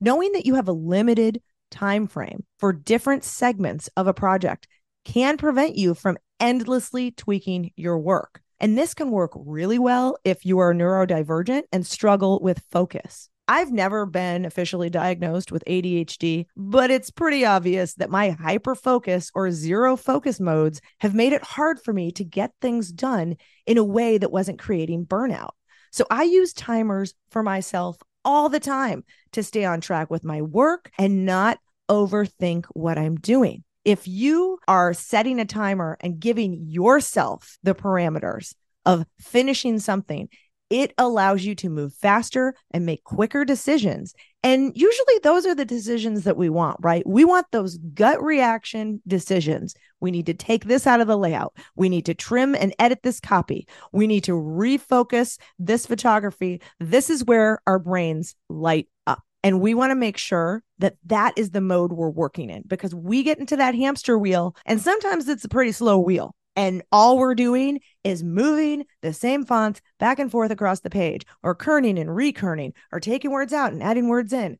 Knowing 0.00 0.32
that 0.32 0.44
you 0.44 0.56
have 0.56 0.66
a 0.66 0.72
limited 0.72 1.40
time 1.70 2.08
frame 2.08 2.44
for 2.58 2.72
different 2.72 3.22
segments 3.22 3.88
of 3.96 4.08
a 4.08 4.12
project 4.12 4.66
can 5.04 5.36
prevent 5.36 5.76
you 5.76 5.94
from 5.94 6.18
endlessly 6.40 7.12
tweaking 7.12 7.70
your 7.76 7.96
work. 7.96 8.40
And 8.58 8.76
this 8.76 8.92
can 8.92 9.12
work 9.12 9.30
really 9.36 9.78
well 9.78 10.18
if 10.24 10.44
you 10.44 10.58
are 10.58 10.74
neurodivergent 10.74 11.62
and 11.70 11.86
struggle 11.86 12.40
with 12.42 12.60
focus. 12.72 13.30
I've 13.48 13.70
never 13.70 14.06
been 14.06 14.44
officially 14.44 14.90
diagnosed 14.90 15.52
with 15.52 15.62
ADHD, 15.66 16.46
but 16.56 16.90
it's 16.90 17.10
pretty 17.10 17.44
obvious 17.44 17.94
that 17.94 18.10
my 18.10 18.30
hyper 18.30 18.74
focus 18.74 19.30
or 19.34 19.52
zero 19.52 19.96
focus 19.96 20.40
modes 20.40 20.80
have 20.98 21.14
made 21.14 21.32
it 21.32 21.44
hard 21.44 21.80
for 21.80 21.92
me 21.92 22.10
to 22.12 22.24
get 22.24 22.52
things 22.60 22.90
done 22.90 23.36
in 23.64 23.78
a 23.78 23.84
way 23.84 24.18
that 24.18 24.32
wasn't 24.32 24.58
creating 24.58 25.06
burnout. 25.06 25.50
So 25.92 26.06
I 26.10 26.24
use 26.24 26.52
timers 26.52 27.14
for 27.30 27.42
myself 27.42 27.96
all 28.24 28.48
the 28.48 28.60
time 28.60 29.04
to 29.32 29.44
stay 29.44 29.64
on 29.64 29.80
track 29.80 30.10
with 30.10 30.24
my 30.24 30.42
work 30.42 30.90
and 30.98 31.24
not 31.24 31.58
overthink 31.88 32.66
what 32.74 32.98
I'm 32.98 33.14
doing. 33.14 33.62
If 33.84 34.08
you 34.08 34.58
are 34.66 34.92
setting 34.92 35.38
a 35.38 35.44
timer 35.44 35.96
and 36.00 36.18
giving 36.18 36.64
yourself 36.66 37.56
the 37.62 37.76
parameters 37.76 38.54
of 38.84 39.06
finishing 39.20 39.78
something 39.78 40.28
it 40.70 40.92
allows 40.98 41.44
you 41.44 41.54
to 41.56 41.68
move 41.68 41.94
faster 41.94 42.54
and 42.70 42.84
make 42.84 43.04
quicker 43.04 43.44
decisions. 43.44 44.14
And 44.42 44.72
usually 44.76 45.18
those 45.22 45.46
are 45.46 45.54
the 45.54 45.64
decisions 45.64 46.24
that 46.24 46.36
we 46.36 46.48
want, 46.48 46.78
right? 46.80 47.06
We 47.06 47.24
want 47.24 47.46
those 47.52 47.78
gut 47.94 48.22
reaction 48.22 49.00
decisions. 49.06 49.74
We 50.00 50.10
need 50.10 50.26
to 50.26 50.34
take 50.34 50.64
this 50.64 50.86
out 50.86 51.00
of 51.00 51.06
the 51.06 51.18
layout. 51.18 51.56
We 51.74 51.88
need 51.88 52.06
to 52.06 52.14
trim 52.14 52.54
and 52.54 52.74
edit 52.78 53.00
this 53.02 53.20
copy. 53.20 53.66
We 53.92 54.06
need 54.06 54.24
to 54.24 54.32
refocus 54.32 55.38
this 55.58 55.86
photography. 55.86 56.60
This 56.80 57.10
is 57.10 57.24
where 57.24 57.60
our 57.66 57.78
brains 57.78 58.34
light 58.48 58.88
up. 59.06 59.22
And 59.42 59.60
we 59.60 59.74
want 59.74 59.90
to 59.90 59.96
make 59.96 60.16
sure 60.16 60.62
that 60.78 60.96
that 61.06 61.32
is 61.36 61.50
the 61.50 61.60
mode 61.60 61.92
we're 61.92 62.10
working 62.10 62.50
in 62.50 62.62
because 62.66 62.94
we 62.94 63.22
get 63.22 63.38
into 63.38 63.56
that 63.56 63.74
hamster 63.74 64.18
wheel 64.18 64.56
and 64.64 64.80
sometimes 64.80 65.28
it's 65.28 65.44
a 65.44 65.48
pretty 65.48 65.72
slow 65.72 65.98
wheel. 65.98 66.34
And 66.56 66.82
all 66.90 67.18
we're 67.18 67.34
doing 67.34 67.80
is 68.02 68.24
moving 68.24 68.86
the 69.02 69.12
same 69.12 69.44
fonts 69.44 69.82
back 70.00 70.18
and 70.18 70.30
forth 70.30 70.50
across 70.50 70.80
the 70.80 70.90
page, 70.90 71.24
or 71.42 71.54
kerning 71.54 72.00
and 72.00 72.10
rekerning, 72.10 72.72
or 72.90 72.98
taking 72.98 73.30
words 73.30 73.52
out 73.52 73.72
and 73.72 73.82
adding 73.82 74.08
words 74.08 74.32
in. 74.32 74.58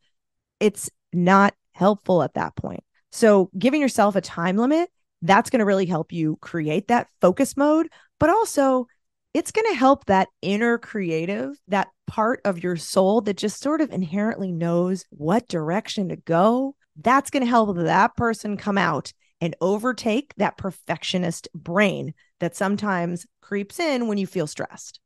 It's 0.60 0.90
not 1.12 1.54
helpful 1.72 2.22
at 2.22 2.34
that 2.34 2.54
point. 2.54 2.84
So, 3.12 3.50
giving 3.58 3.80
yourself 3.80 4.14
a 4.14 4.20
time 4.20 4.58
limit, 4.58 4.90
that's 5.22 5.48
going 5.48 5.60
to 5.60 5.64
really 5.64 5.86
help 5.86 6.12
you 6.12 6.36
create 6.42 6.88
that 6.88 7.08
focus 7.20 7.56
mode, 7.56 7.88
but 8.20 8.28
also 8.28 8.86
it's 9.32 9.50
going 9.50 9.66
to 9.70 9.78
help 9.78 10.06
that 10.06 10.28
inner 10.42 10.78
creative, 10.78 11.58
that 11.68 11.88
part 12.06 12.40
of 12.44 12.62
your 12.62 12.76
soul 12.76 13.20
that 13.22 13.36
just 13.36 13.60
sort 13.60 13.80
of 13.80 13.90
inherently 13.90 14.52
knows 14.52 15.04
what 15.10 15.48
direction 15.48 16.08
to 16.08 16.16
go. 16.16 16.74
That's 16.98 17.30
going 17.30 17.42
to 17.42 17.48
help 17.48 17.76
that 17.76 18.16
person 18.16 18.56
come 18.56 18.78
out 18.78 19.12
and 19.40 19.54
overtake 19.60 20.34
that 20.36 20.56
perfectionist 20.56 21.48
brain 21.54 22.14
that 22.40 22.56
sometimes 22.56 23.26
creeps 23.40 23.78
in 23.78 24.08
when 24.08 24.18
you 24.18 24.26
feel 24.26 24.46
stressed. 24.46 25.00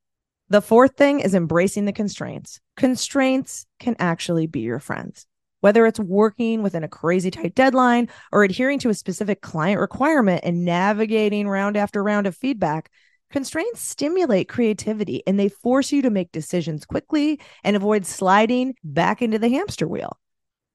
The 0.49 0.63
fourth 0.63 0.97
thing 0.97 1.21
is 1.21 1.35
embracing 1.35 1.85
the 1.85 1.93
constraints. 1.93 2.61
Constraints 2.77 3.67
can 3.79 3.97
actually 3.99 4.47
be 4.47 4.61
your 4.61 4.81
friends. 4.81 5.27
Whether 5.61 5.87
it's 5.87 6.01
working 6.01 6.63
within 6.63 6.85
a 6.85 6.89
crazy 6.89 7.31
tight 7.31 7.55
deadline 7.55 8.09
or 8.33 8.45
adhering 8.45 8.79
to 8.81 8.89
a 8.89 8.95
specific 8.95 9.43
client 9.43 9.81
requirement 9.81 10.41
and 10.43 10.65
navigating 10.65 11.47
round 11.47 11.77
after 11.77 12.03
round 12.03 12.27
of 12.27 12.35
feedback, 12.35 12.91
constraints 13.31 13.81
stimulate 13.81 14.49
creativity 14.49 15.23
and 15.27 15.39
they 15.39 15.49
force 15.49 15.93
you 15.93 16.03
to 16.03 16.11
make 16.11 16.33
decisions 16.33 16.85
quickly 16.85 17.39
and 17.63 17.77
avoid 17.77 18.07
sliding 18.07 18.75
back 18.83 19.23
into 19.23 19.39
the 19.39 19.51
hamster 19.51 19.87
wheel. 19.87 20.19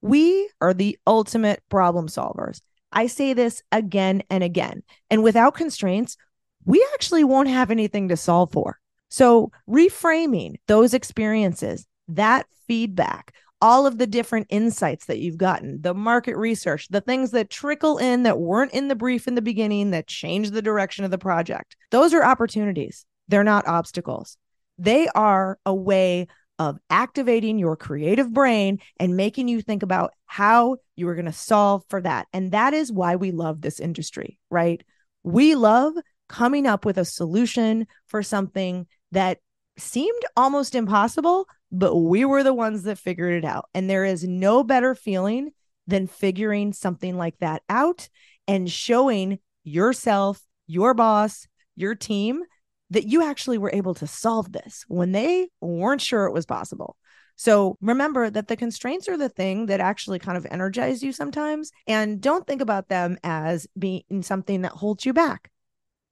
We 0.01 0.49
are 0.61 0.73
the 0.73 0.97
ultimate 1.07 1.63
problem 1.67 2.07
solvers 2.07 2.61
I 2.95 3.07
say 3.07 3.33
this 3.33 3.61
again 3.71 4.23
and 4.29 4.43
again. 4.43 4.81
And 5.09 5.21
without 5.21 5.53
constraints, 5.53 6.17
we 6.63 6.85
actually 6.93 7.23
won't 7.23 7.49
have 7.49 7.69
anything 7.69 8.09
to 8.09 8.17
solve 8.17 8.51
for. 8.51 8.79
So, 9.09 9.51
reframing 9.69 10.55
those 10.67 10.93
experiences, 10.93 11.85
that 12.07 12.47
feedback, 12.67 13.33
all 13.61 13.85
of 13.85 13.97
the 13.97 14.07
different 14.07 14.47
insights 14.49 15.05
that 15.05 15.19
you've 15.19 15.37
gotten, 15.37 15.81
the 15.81 15.93
market 15.93 16.35
research, 16.35 16.87
the 16.89 17.01
things 17.01 17.31
that 17.31 17.49
trickle 17.49 17.97
in 17.97 18.23
that 18.23 18.39
weren't 18.39 18.73
in 18.73 18.87
the 18.87 18.95
brief 18.95 19.27
in 19.27 19.35
the 19.35 19.41
beginning 19.41 19.91
that 19.91 20.07
change 20.07 20.51
the 20.51 20.61
direction 20.61 21.05
of 21.05 21.11
the 21.11 21.17
project, 21.17 21.75
those 21.91 22.13
are 22.13 22.23
opportunities. 22.23 23.05
They're 23.27 23.43
not 23.43 23.67
obstacles. 23.67 24.37
They 24.77 25.07
are 25.09 25.57
a 25.65 25.73
way 25.73 26.27
of 26.57 26.77
activating 26.89 27.59
your 27.59 27.75
creative 27.75 28.31
brain 28.31 28.79
and 28.99 29.17
making 29.17 29.47
you 29.47 29.61
think 29.61 29.83
about 29.83 30.13
how 30.25 30.77
you 30.95 31.07
are 31.07 31.15
going 31.15 31.25
to 31.25 31.33
solve 31.33 31.83
for 31.89 32.01
that. 32.01 32.27
And 32.33 32.51
that 32.51 32.73
is 32.73 32.91
why 32.91 33.15
we 33.15 33.31
love 33.31 33.61
this 33.61 33.79
industry, 33.79 34.39
right? 34.49 34.83
We 35.23 35.55
love 35.55 35.93
coming 36.29 36.65
up 36.65 36.85
with 36.85 36.97
a 36.97 37.05
solution 37.05 37.87
for 38.07 38.23
something 38.23 38.87
that 39.11 39.39
seemed 39.77 40.21
almost 40.37 40.75
impossible, 40.75 41.47
but 41.71 41.95
we 41.95 42.25
were 42.25 42.43
the 42.43 42.53
ones 42.53 42.83
that 42.83 42.97
figured 42.97 43.33
it 43.33 43.45
out. 43.45 43.69
And 43.73 43.89
there 43.89 44.05
is 44.05 44.23
no 44.23 44.63
better 44.63 44.95
feeling 44.95 45.51
than 45.87 46.07
figuring 46.07 46.73
something 46.73 47.17
like 47.17 47.37
that 47.39 47.61
out 47.69 48.09
and 48.47 48.71
showing 48.71 49.39
yourself, 49.63 50.41
your 50.67 50.93
boss, 50.93 51.47
your 51.75 51.95
team 51.95 52.43
that 52.89 53.07
you 53.07 53.23
actually 53.23 53.57
were 53.57 53.71
able 53.73 53.93
to 53.95 54.07
solve 54.07 54.51
this 54.51 54.85
when 54.87 55.11
they 55.11 55.47
weren't 55.61 56.01
sure 56.01 56.25
it 56.25 56.33
was 56.33 56.45
possible. 56.45 56.95
So 57.35 57.77
remember 57.81 58.29
that 58.29 58.47
the 58.47 58.55
constraints 58.55 59.09
are 59.09 59.17
the 59.17 59.29
thing 59.29 59.65
that 59.65 59.79
actually 59.79 60.19
kind 60.19 60.37
of 60.37 60.47
energize 60.49 61.03
you 61.03 61.11
sometimes. 61.11 61.71
And 61.87 62.21
don't 62.21 62.47
think 62.47 62.61
about 62.61 62.87
them 62.87 63.17
as 63.23 63.67
being 63.77 64.03
something 64.21 64.61
that 64.61 64.71
holds 64.71 65.05
you 65.05 65.13
back. 65.13 65.51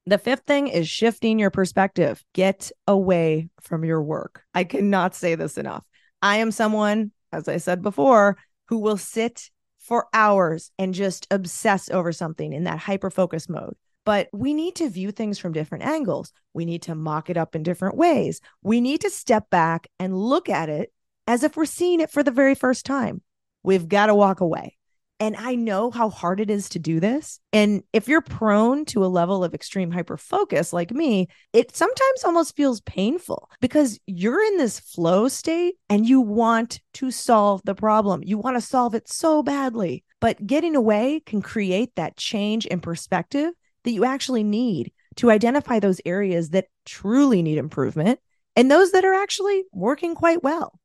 The 0.06 0.18
fifth 0.18 0.44
thing 0.46 0.68
is 0.68 0.90
shifting 0.90 1.40
your 1.40 1.52
perspective. 1.52 2.24
Get 2.34 2.72
away 2.88 3.50
from 3.62 3.86
your 3.86 4.02
work. 4.02 4.44
I 4.54 4.66
cannot 4.66 5.16
say 5.16 5.36
this 5.36 5.58
enough. 5.58 5.86
I 6.22 6.38
am 6.38 6.52
someone, 6.52 7.12
as 7.32 7.48
I 7.48 7.58
said 7.58 7.82
before, 7.82 8.38
who 8.68 8.80
will 8.80 8.98
sit 8.98 9.50
for 9.80 10.08
hours 10.14 10.72
and 10.78 10.94
just 10.94 11.28
obsess 11.32 11.90
over 11.90 12.12
something 12.12 12.52
in 12.52 12.66
that 12.66 12.80
hyper 12.80 13.10
focus 13.10 13.48
mode 13.48 13.76
but 14.06 14.30
we 14.34 14.54
need 14.54 14.76
to 14.76 14.90
view 14.90 15.12
things 15.12 15.40
from 15.40 15.54
different 15.54 15.84
angles. 15.84 16.32
We 16.54 16.66
need 16.66 16.84
to 16.84 16.96
mock 16.96 17.30
it 17.30 17.38
up 17.38 17.56
in 17.56 17.64
different 17.64 17.96
ways. 17.96 18.42
We 18.62 18.82
need 18.82 19.02
to 19.02 19.10
step 19.10 19.50
back 19.50 19.88
and 20.00 20.18
look 20.18 20.50
at 20.50 20.70
it 20.70 20.92
as 21.28 21.44
if 21.44 21.56
we're 21.56 21.66
seeing 21.66 22.00
it 22.00 22.12
for 22.12 22.24
the 22.24 22.32
very 22.32 22.56
first 22.56 22.86
time. 22.86 23.22
We've 23.64 23.88
got 23.88 24.08
to 24.08 24.16
walk 24.16 24.42
away. 24.42 24.78
And 25.20 25.38
I 25.38 25.56
know 25.56 25.90
how 25.90 26.10
hard 26.10 26.42
it 26.42 26.50
is 26.50 26.68
to 26.70 26.80
do 26.80 27.00
this. 27.00 27.40
And 27.54 27.84
if 27.94 28.10
you're 28.10 28.20
prone 28.20 28.84
to 28.86 29.06
a 29.06 29.08
level 29.08 29.42
of 29.42 29.54
extreme 29.54 29.90
hyper 29.90 30.18
focus 30.18 30.74
like 30.74 30.92
me, 30.92 31.30
it 31.54 31.74
sometimes 31.74 32.26
almost 32.26 32.58
feels 32.58 32.82
painful 32.82 33.50
because 33.62 34.00
you're 34.06 34.44
in 34.44 34.58
this 34.58 34.80
flow 34.80 35.30
state 35.30 35.76
and 35.88 36.06
you 36.06 36.20
want 36.20 36.82
to 36.96 37.10
solve 37.10 37.62
the 37.64 37.76
problem. 37.76 38.22
You 38.26 38.38
want 38.38 38.58
to 38.58 38.62
solve 38.62 38.96
it 38.96 39.08
so 39.08 39.44
badly. 39.44 40.04
But 40.20 40.46
getting 40.46 40.76
away 40.76 41.22
can 41.26 41.42
create 41.42 41.96
that 41.96 42.18
change 42.18 42.66
in 42.66 42.82
perspective 42.82 43.54
that 43.84 43.92
you 43.92 44.06
actually 44.06 44.44
need 44.44 44.92
to 45.16 45.32
identify 45.32 45.80
those 45.80 46.02
areas 46.06 46.50
that 46.50 46.68
truly 46.86 47.42
need 47.42 47.58
improvement 47.58 48.20
and 48.56 48.70
those 48.70 48.92
that 48.92 49.06
are 49.06 49.14
actually 49.14 49.64
working 49.72 50.16
quite 50.16 50.44
well. 50.44 50.80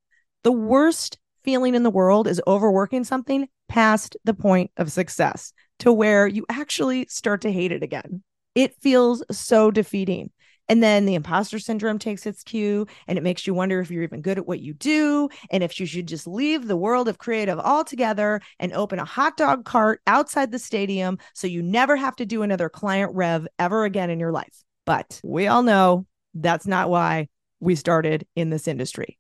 The 0.45 0.53
worst 0.53 1.19
feeling 1.45 1.75
in 1.75 1.83
the 1.83 1.91
world 1.91 2.27
is 2.27 2.43
overworking 2.47 3.05
something 3.05 3.49
past 3.69 4.17
the 4.25 4.35
point 4.35 4.71
of 4.77 4.93
success 4.93 5.53
to 5.79 5.93
where 5.93 6.27
you 6.27 6.45
actually 6.49 7.07
start 7.07 7.43
to 7.43 7.53
hate 7.53 7.73
it 7.73 7.83
again. 7.83 8.23
It 8.55 8.75
feels 8.81 9.23
so 9.31 9.71
defeating. 9.71 10.31
And 10.69 10.83
then 10.83 11.07
the 11.07 11.15
imposter 11.15 11.59
syndrome 11.59 11.99
takes 11.99 12.27
its 12.27 12.43
cue 12.43 12.87
and 13.07 13.17
it 13.17 13.25
makes 13.25 13.47
you 13.47 13.55
wonder 13.55 13.81
if 13.81 13.91
you're 13.91 14.03
even 14.03 14.21
good 14.21 14.39
at 14.39 14.47
what 14.47 14.61
you 14.61 14.75
do 14.75 15.29
and 15.51 15.63
if 15.63 15.81
you 15.81 15.87
should 15.87 16.07
just 16.07 16.27
leave 16.27 16.67
the 16.67 16.77
world 16.77 17.09
of 17.09 17.19
creative 17.19 17.59
altogether 17.59 18.41
and 18.59 18.73
open 18.73 18.99
a 18.99 19.05
hot 19.05 19.37
dog 19.37 19.65
cart 19.65 20.01
outside 20.07 20.53
the 20.53 20.59
stadium 20.59 21.19
so 21.33 21.47
you 21.47 21.63
never 21.63 21.97
have 21.97 22.17
to 22.17 22.27
do 22.27 22.43
another 22.43 22.69
client 22.69 23.15
rev 23.15 23.47
ever 23.59 23.85
again 23.85 24.11
in 24.11 24.21
your 24.21 24.33
life. 24.33 24.63
But 24.85 25.21
we 25.25 25.47
all 25.47 25.63
know 25.63 26.07
that's 26.35 26.67
not 26.67 26.91
why 26.91 27.29
we 27.61 27.75
started 27.75 28.27
in 28.37 28.51
this 28.51 28.69
industry. 28.69 29.19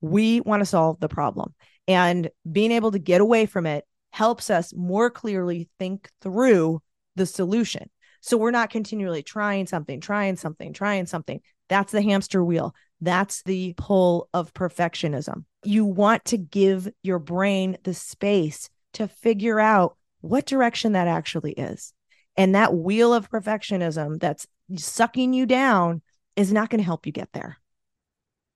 We 0.00 0.40
want 0.40 0.60
to 0.60 0.66
solve 0.66 0.98
the 1.00 1.08
problem 1.08 1.54
and 1.86 2.30
being 2.50 2.72
able 2.72 2.92
to 2.92 2.98
get 2.98 3.20
away 3.20 3.46
from 3.46 3.66
it 3.66 3.84
helps 4.12 4.50
us 4.50 4.72
more 4.74 5.10
clearly 5.10 5.68
think 5.78 6.10
through 6.20 6.80
the 7.16 7.26
solution. 7.26 7.90
So 8.20 8.36
we're 8.36 8.50
not 8.50 8.70
continually 8.70 9.22
trying 9.22 9.66
something, 9.66 10.00
trying 10.00 10.36
something, 10.36 10.72
trying 10.72 11.06
something. 11.06 11.40
That's 11.68 11.92
the 11.92 12.02
hamster 12.02 12.44
wheel. 12.44 12.74
That's 13.00 13.42
the 13.44 13.74
pull 13.76 14.28
of 14.34 14.52
perfectionism. 14.52 15.44
You 15.64 15.84
want 15.84 16.24
to 16.26 16.36
give 16.36 16.88
your 17.02 17.18
brain 17.18 17.78
the 17.84 17.94
space 17.94 18.68
to 18.94 19.08
figure 19.08 19.58
out 19.58 19.96
what 20.20 20.46
direction 20.46 20.92
that 20.92 21.08
actually 21.08 21.52
is. 21.52 21.94
And 22.36 22.54
that 22.54 22.74
wheel 22.74 23.14
of 23.14 23.30
perfectionism 23.30 24.20
that's 24.20 24.46
sucking 24.76 25.32
you 25.32 25.46
down 25.46 26.02
is 26.36 26.52
not 26.52 26.70
going 26.70 26.78
to 26.78 26.84
help 26.84 27.06
you 27.06 27.12
get 27.12 27.32
there. 27.32 27.58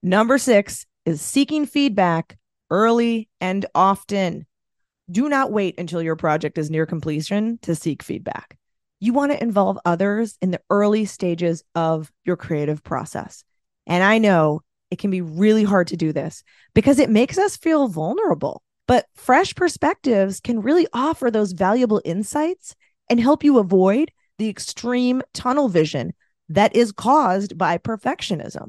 Number 0.03 0.39
six 0.39 0.87
is 1.07 1.21
seeking 1.21 1.67
feedback 1.67 2.37
early 2.71 3.29
and 3.41 3.65
often. 3.75 4.47
Do 5.11 5.29
not 5.29 5.53
wait 5.53 5.79
until 5.79 6.03
your 6.03 6.17
project 6.17 6.59
is 6.59 6.71
near 6.71 6.87
completion 6.87 7.59
to 7.63 7.75
seek 7.75 8.03
feedback 8.03 8.59
you 9.05 9.13
want 9.13 9.33
to 9.33 9.43
involve 9.43 9.79
others 9.85 10.39
in 10.41 10.51
the 10.51 10.61
early 10.71 11.05
stages 11.05 11.63
of 11.75 12.11
your 12.25 12.37
creative 12.37 12.83
process. 12.83 13.45
And 13.87 14.03
I 14.03 14.17
know 14.17 14.63
it 14.91 14.99
can 14.99 15.11
be 15.11 15.21
really 15.21 15.63
hard 15.63 15.89
to 15.89 15.97
do 15.97 16.11
this 16.11 16.43
because 16.75 16.99
it 16.99 17.11
makes 17.11 17.37
us 17.37 17.55
feel 17.55 17.89
vulnerable. 17.89 18.63
But 18.89 19.05
fresh 19.15 19.55
perspectives 19.55 20.41
can 20.41 20.63
really 20.63 20.87
offer 20.95 21.31
those 21.31 21.53
valuable 21.53 22.01
insights 22.03 22.75
and 23.11 23.21
help 23.21 23.45
you 23.45 23.59
avoid 23.59 24.11
the 24.39 24.49
extreme 24.49 25.21
tunnel 25.35 25.69
vision 25.69 26.15
that 26.49 26.75
is 26.75 26.91
caused 26.91 27.59
by 27.59 27.77
perfectionism. 27.77 28.69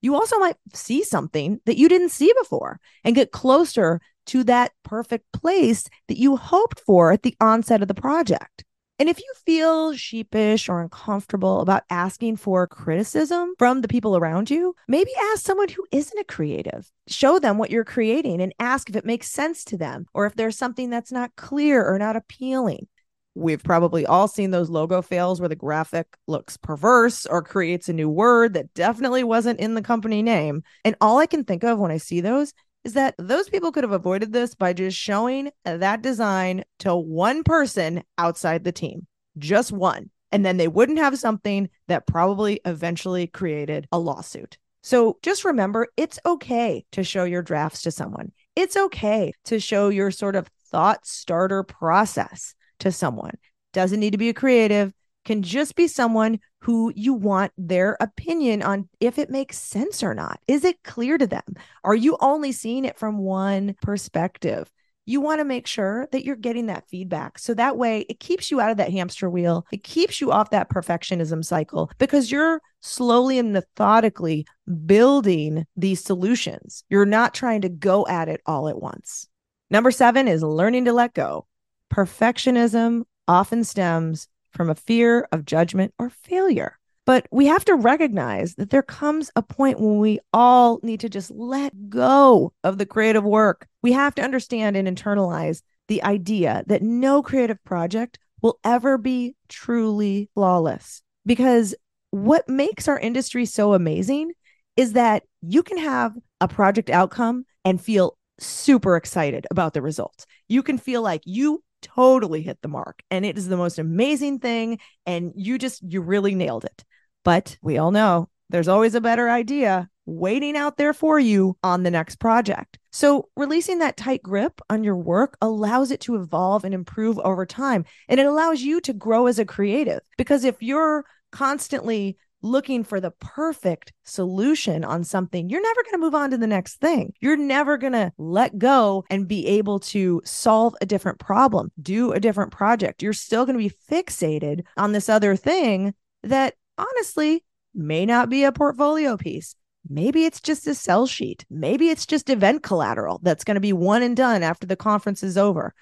You 0.00 0.14
also 0.14 0.38
might 0.38 0.56
see 0.72 1.02
something 1.02 1.60
that 1.66 1.76
you 1.76 1.90
didn't 1.90 2.10
see 2.10 2.32
before 2.40 2.80
and 3.04 3.14
get 3.14 3.32
closer 3.32 4.00
to 4.26 4.44
that 4.44 4.72
perfect 4.82 5.30
place 5.32 5.88
that 6.06 6.16
you 6.16 6.36
hoped 6.36 6.80
for 6.86 7.12
at 7.12 7.22
the 7.22 7.36
onset 7.38 7.82
of 7.82 7.88
the 7.88 7.94
project. 7.94 8.64
And 8.98 9.08
if 9.08 9.20
you 9.20 9.32
feel 9.46 9.94
sheepish 9.94 10.68
or 10.68 10.80
uncomfortable 10.80 11.60
about 11.60 11.84
asking 11.88 12.36
for 12.36 12.66
criticism 12.66 13.54
from 13.56 13.80
the 13.80 13.88
people 13.88 14.16
around 14.16 14.50
you, 14.50 14.74
maybe 14.88 15.12
ask 15.32 15.44
someone 15.44 15.68
who 15.68 15.86
isn't 15.92 16.18
a 16.18 16.24
creative. 16.24 16.90
Show 17.06 17.38
them 17.38 17.58
what 17.58 17.70
you're 17.70 17.84
creating 17.84 18.40
and 18.40 18.52
ask 18.58 18.90
if 18.90 18.96
it 18.96 19.04
makes 19.04 19.30
sense 19.30 19.62
to 19.66 19.76
them 19.76 20.06
or 20.14 20.26
if 20.26 20.34
there's 20.34 20.58
something 20.58 20.90
that's 20.90 21.12
not 21.12 21.36
clear 21.36 21.86
or 21.86 21.96
not 21.96 22.16
appealing. 22.16 22.88
We've 23.36 23.62
probably 23.62 24.04
all 24.04 24.26
seen 24.26 24.50
those 24.50 24.68
logo 24.68 25.00
fails 25.00 25.38
where 25.38 25.48
the 25.48 25.54
graphic 25.54 26.16
looks 26.26 26.56
perverse 26.56 27.24
or 27.24 27.40
creates 27.40 27.88
a 27.88 27.92
new 27.92 28.08
word 28.08 28.54
that 28.54 28.74
definitely 28.74 29.22
wasn't 29.22 29.60
in 29.60 29.74
the 29.74 29.82
company 29.82 30.22
name. 30.22 30.64
And 30.84 30.96
all 31.00 31.18
I 31.18 31.26
can 31.26 31.44
think 31.44 31.62
of 31.62 31.78
when 31.78 31.92
I 31.92 31.98
see 31.98 32.20
those 32.20 32.52
is 32.88 32.94
that 32.94 33.14
those 33.18 33.50
people 33.50 33.70
could 33.70 33.84
have 33.84 33.92
avoided 33.92 34.32
this 34.32 34.54
by 34.54 34.72
just 34.72 34.96
showing 34.96 35.50
that 35.66 36.00
design 36.00 36.64
to 36.78 36.96
one 36.96 37.44
person 37.44 38.02
outside 38.16 38.64
the 38.64 38.72
team, 38.72 39.06
just 39.36 39.70
one. 39.70 40.08
And 40.32 40.42
then 40.42 40.56
they 40.56 40.68
wouldn't 40.68 40.98
have 40.98 41.18
something 41.18 41.68
that 41.88 42.06
probably 42.06 42.60
eventually 42.64 43.26
created 43.26 43.86
a 43.92 43.98
lawsuit. 43.98 44.56
So 44.82 45.18
just 45.20 45.44
remember 45.44 45.88
it's 45.98 46.18
okay 46.24 46.86
to 46.92 47.04
show 47.04 47.24
your 47.24 47.42
drafts 47.42 47.82
to 47.82 47.90
someone. 47.90 48.32
It's 48.56 48.74
okay 48.76 49.34
to 49.44 49.60
show 49.60 49.90
your 49.90 50.10
sort 50.10 50.34
of 50.34 50.48
thought 50.70 51.06
starter 51.06 51.64
process 51.64 52.54
to 52.80 52.90
someone. 52.90 53.36
Doesn't 53.74 54.00
need 54.00 54.12
to 54.12 54.18
be 54.18 54.30
a 54.30 54.34
creative, 54.34 54.94
can 55.28 55.42
just 55.42 55.76
be 55.76 55.86
someone 55.86 56.40
who 56.60 56.90
you 56.96 57.12
want 57.12 57.52
their 57.58 57.98
opinion 58.00 58.62
on 58.62 58.88
if 58.98 59.18
it 59.18 59.28
makes 59.28 59.58
sense 59.58 60.02
or 60.02 60.14
not. 60.14 60.40
Is 60.48 60.64
it 60.64 60.82
clear 60.84 61.18
to 61.18 61.26
them? 61.26 61.44
Are 61.84 61.94
you 61.94 62.16
only 62.20 62.50
seeing 62.50 62.86
it 62.86 62.98
from 62.98 63.18
one 63.18 63.76
perspective? 63.82 64.72
You 65.04 65.20
want 65.20 65.40
to 65.40 65.44
make 65.44 65.66
sure 65.66 66.08
that 66.12 66.24
you're 66.24 66.34
getting 66.34 66.68
that 66.68 66.88
feedback. 66.88 67.38
So 67.38 67.52
that 67.52 67.76
way 67.76 68.06
it 68.08 68.20
keeps 68.20 68.50
you 68.50 68.58
out 68.58 68.70
of 68.70 68.78
that 68.78 68.90
hamster 68.90 69.28
wheel. 69.28 69.66
It 69.70 69.84
keeps 69.84 70.18
you 70.18 70.32
off 70.32 70.48
that 70.48 70.70
perfectionism 70.70 71.44
cycle 71.44 71.90
because 71.98 72.32
you're 72.32 72.62
slowly 72.80 73.38
and 73.38 73.52
methodically 73.52 74.46
building 74.86 75.66
these 75.76 76.02
solutions. 76.02 76.84
You're 76.88 77.04
not 77.04 77.34
trying 77.34 77.60
to 77.60 77.68
go 77.68 78.06
at 78.06 78.30
it 78.30 78.40
all 78.46 78.66
at 78.66 78.80
once. 78.80 79.28
Number 79.68 79.90
seven 79.90 80.26
is 80.26 80.42
learning 80.42 80.86
to 80.86 80.94
let 80.94 81.12
go. 81.12 81.46
Perfectionism 81.92 83.02
often 83.26 83.62
stems 83.62 84.26
from 84.58 84.68
a 84.68 84.74
fear 84.74 85.28
of 85.30 85.44
judgment 85.44 85.94
or 86.00 86.10
failure. 86.10 86.76
But 87.06 87.28
we 87.30 87.46
have 87.46 87.64
to 87.66 87.76
recognize 87.76 88.56
that 88.56 88.70
there 88.70 88.82
comes 88.82 89.30
a 89.36 89.42
point 89.42 89.78
when 89.78 89.98
we 89.98 90.18
all 90.32 90.80
need 90.82 90.98
to 91.00 91.08
just 91.08 91.30
let 91.30 91.88
go 91.88 92.52
of 92.64 92.76
the 92.76 92.84
creative 92.84 93.22
work. 93.22 93.68
We 93.82 93.92
have 93.92 94.16
to 94.16 94.22
understand 94.22 94.76
and 94.76 94.88
internalize 94.88 95.62
the 95.86 96.02
idea 96.02 96.64
that 96.66 96.82
no 96.82 97.22
creative 97.22 97.62
project 97.62 98.18
will 98.42 98.58
ever 98.64 98.98
be 98.98 99.36
truly 99.48 100.28
flawless. 100.34 101.02
Because 101.24 101.76
what 102.10 102.48
makes 102.48 102.88
our 102.88 102.98
industry 102.98 103.46
so 103.46 103.74
amazing 103.74 104.32
is 104.76 104.94
that 104.94 105.22
you 105.40 105.62
can 105.62 105.78
have 105.78 106.16
a 106.40 106.48
project 106.48 106.90
outcome 106.90 107.44
and 107.64 107.80
feel 107.80 108.18
super 108.40 108.96
excited 108.96 109.46
about 109.52 109.72
the 109.72 109.82
results. 109.82 110.26
You 110.48 110.64
can 110.64 110.78
feel 110.78 111.02
like 111.02 111.22
you 111.24 111.62
totally 111.82 112.42
hit 112.42 112.58
the 112.62 112.68
mark 112.68 113.02
and 113.10 113.24
it 113.24 113.38
is 113.38 113.48
the 113.48 113.56
most 113.56 113.78
amazing 113.78 114.38
thing 114.38 114.78
and 115.06 115.32
you 115.36 115.58
just 115.58 115.82
you 115.82 116.00
really 116.00 116.34
nailed 116.34 116.64
it. 116.64 116.84
But 117.24 117.56
we 117.62 117.78
all 117.78 117.90
know 117.90 118.28
there's 118.50 118.68
always 118.68 118.94
a 118.94 119.00
better 119.00 119.28
idea 119.28 119.88
waiting 120.06 120.56
out 120.56 120.78
there 120.78 120.94
for 120.94 121.18
you 121.18 121.56
on 121.62 121.82
the 121.82 121.90
next 121.90 122.16
project. 122.16 122.78
So 122.90 123.28
releasing 123.36 123.80
that 123.80 123.98
tight 123.98 124.22
grip 124.22 124.60
on 124.70 124.82
your 124.82 124.96
work 124.96 125.36
allows 125.42 125.90
it 125.90 126.00
to 126.02 126.16
evolve 126.16 126.64
and 126.64 126.72
improve 126.72 127.18
over 127.18 127.44
time 127.44 127.84
and 128.08 128.18
it 128.18 128.26
allows 128.26 128.62
you 128.62 128.80
to 128.82 128.92
grow 128.92 129.26
as 129.26 129.38
a 129.38 129.44
creative 129.44 130.00
because 130.16 130.44
if 130.44 130.62
you're 130.62 131.04
constantly 131.30 132.16
looking 132.42 132.84
for 132.84 133.00
the 133.00 133.10
perfect 133.10 133.92
solution 134.04 134.84
on 134.84 135.04
something, 135.04 135.48
you're 135.48 135.62
never 135.62 135.82
going 135.82 135.94
to 135.94 135.98
move 135.98 136.14
on 136.14 136.30
to 136.30 136.38
the 136.38 136.46
next 136.46 136.76
thing. 136.76 137.12
You're 137.20 137.36
never 137.36 137.76
going 137.76 137.92
to 137.92 138.12
let 138.18 138.58
go 138.58 139.04
and 139.10 139.28
be 139.28 139.46
able 139.46 139.80
to 139.80 140.22
solve 140.24 140.74
a 140.80 140.86
different 140.86 141.18
problem, 141.18 141.72
do 141.80 142.12
a 142.12 142.20
different 142.20 142.52
project. 142.52 143.02
You're 143.02 143.12
still 143.12 143.44
going 143.44 143.58
to 143.58 143.68
be 143.68 143.74
fixated 143.90 144.64
on 144.76 144.92
this 144.92 145.08
other 145.08 145.36
thing 145.36 145.94
that 146.22 146.54
honestly 146.76 147.44
may 147.74 148.06
not 148.06 148.28
be 148.28 148.44
a 148.44 148.52
portfolio 148.52 149.16
piece. 149.16 149.54
Maybe 149.88 150.24
it's 150.24 150.40
just 150.40 150.66
a 150.66 150.74
sell 150.74 151.06
sheet. 151.06 151.44
Maybe 151.48 151.88
it's 151.88 152.06
just 152.06 152.28
event 152.28 152.62
collateral 152.62 153.20
that's 153.22 153.44
going 153.44 153.54
to 153.54 153.60
be 153.60 153.72
one 153.72 154.02
and 154.02 154.16
done 154.16 154.42
after 154.42 154.66
the 154.66 154.76
conference 154.76 155.22
is 155.22 155.38
over. 155.38 155.74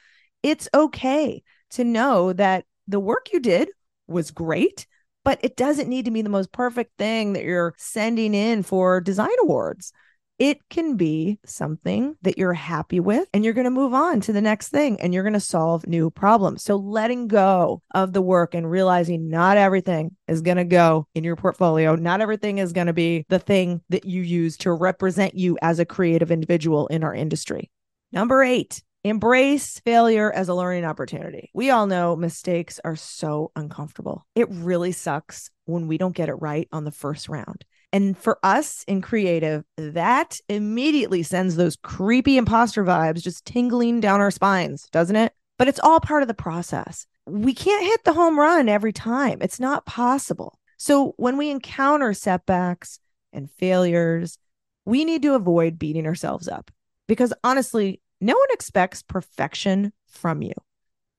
It's 0.43 0.69
okay 0.73 1.43
to 1.71 1.85
know 1.85 2.33
that 2.35 2.65
the 2.87 3.01
work 3.01 3.33
you 3.33 3.41
did 3.41 3.69
was 4.07 4.31
great 4.31 4.87
but 5.27 5.41
it 5.43 5.57
doesn't 5.57 5.89
need 5.89 6.05
to 6.05 6.13
be 6.13 6.23
the 6.23 6.29
most 6.29 6.53
perfect 6.53 6.97
thing 6.99 7.33
that 7.33 7.43
you're 7.43 7.75
sending 7.77 8.33
in 8.33 8.63
for 8.63 9.01
design 9.01 9.29
awards. 9.43 9.93
It 10.39 10.61
can 10.69 10.95
be 10.97 11.41
something 11.45 12.15
that 12.23 12.39
you're 12.39 12.53
happy 12.53 13.01
with, 13.01 13.27
and 13.35 13.43
you're 13.43 13.53
going 13.53 13.65
to 13.65 13.71
move 13.71 13.93
on 13.93 14.21
to 14.21 14.33
the 14.33 14.41
next 14.41 14.69
thing 14.69 15.01
and 15.01 15.13
you're 15.13 15.25
going 15.25 15.33
to 15.33 15.41
solve 15.41 15.85
new 15.89 16.11
problems. 16.11 16.63
So, 16.63 16.77
letting 16.77 17.27
go 17.27 17.83
of 17.93 18.13
the 18.13 18.23
work 18.23 18.55
and 18.55 18.71
realizing 18.71 19.29
not 19.29 19.57
everything 19.57 20.15
is 20.29 20.43
going 20.43 20.59
to 20.59 20.65
go 20.65 21.09
in 21.17 21.25
your 21.25 21.35
portfolio, 21.35 21.97
not 21.97 22.21
everything 22.21 22.59
is 22.59 22.73
going 22.73 22.87
to 22.87 22.93
be 22.93 23.27
the 23.29 23.41
thing 23.41 23.81
that 23.89 24.05
you 24.05 24.23
use 24.23 24.57
to 24.59 24.73
represent 24.73 25.35
you 25.35 25.59
as 25.61 25.81
a 25.81 25.85
creative 25.85 26.31
individual 26.31 26.87
in 26.87 27.03
our 27.03 27.15
industry. 27.15 27.69
Number 28.13 28.45
eight, 28.45 28.81
Embrace 29.09 29.79
failure 29.85 30.33
as 30.33 30.49
a 30.49 30.55
learning 30.55 30.85
opportunity. 30.85 31.49
We 31.55 31.71
all 31.71 31.87
know 31.87 32.17
mistakes 32.17 32.81
are 32.83 32.97
so 32.97 33.53
uncomfortable. 33.55 34.27
It 34.35 34.49
really 34.51 34.91
sucks 34.91 35.49
when 35.65 35.87
we 35.87 35.97
don't 35.97 36.17
get 36.17 36.29
it 36.29 36.35
right 36.35 36.67
on 36.73 36.83
the 36.83 36.91
first 36.91 37.29
round. 37.29 37.65
And 37.93 38.19
for 38.19 38.41
us 38.43 38.83
in 38.89 39.03
creative, 39.03 39.63
that 39.77 40.41
immediately 40.49 41.23
sends 41.23 41.55
those 41.55 41.77
creepy 41.77 42.37
imposter 42.37 42.85
vibes 42.85 43.23
just 43.23 43.45
tingling 43.45 44.01
down 44.01 44.21
our 44.21 44.33
spines, 44.33 44.89
doesn't 44.91 45.15
it? 45.15 45.33
But 45.57 45.69
it's 45.69 45.81
all 45.85 46.01
part 46.01 46.23
of 46.23 46.29
the 46.29 46.35
process. 46.35 47.07
We 47.27 47.55
can't 47.55 47.87
hit 47.87 48.03
the 48.03 48.13
home 48.13 48.37
run 48.37 48.69
every 48.69 48.93
time, 48.93 49.39
it's 49.41 49.61
not 49.61 49.87
possible. 49.87 50.59
So 50.79 51.15
when 51.17 51.37
we 51.37 51.51
encounter 51.51 52.13
setbacks 52.13 52.99
and 53.33 53.49
failures, 53.53 54.37
we 54.85 55.05
need 55.05 55.23
to 55.23 55.35
avoid 55.35 55.79
beating 55.79 56.07
ourselves 56.07 56.49
up 56.49 56.73
because 57.07 57.33
honestly, 57.45 58.01
no 58.21 58.35
one 58.35 58.49
expects 58.51 59.03
perfection 59.03 59.93
from 60.07 60.43
you. 60.43 60.53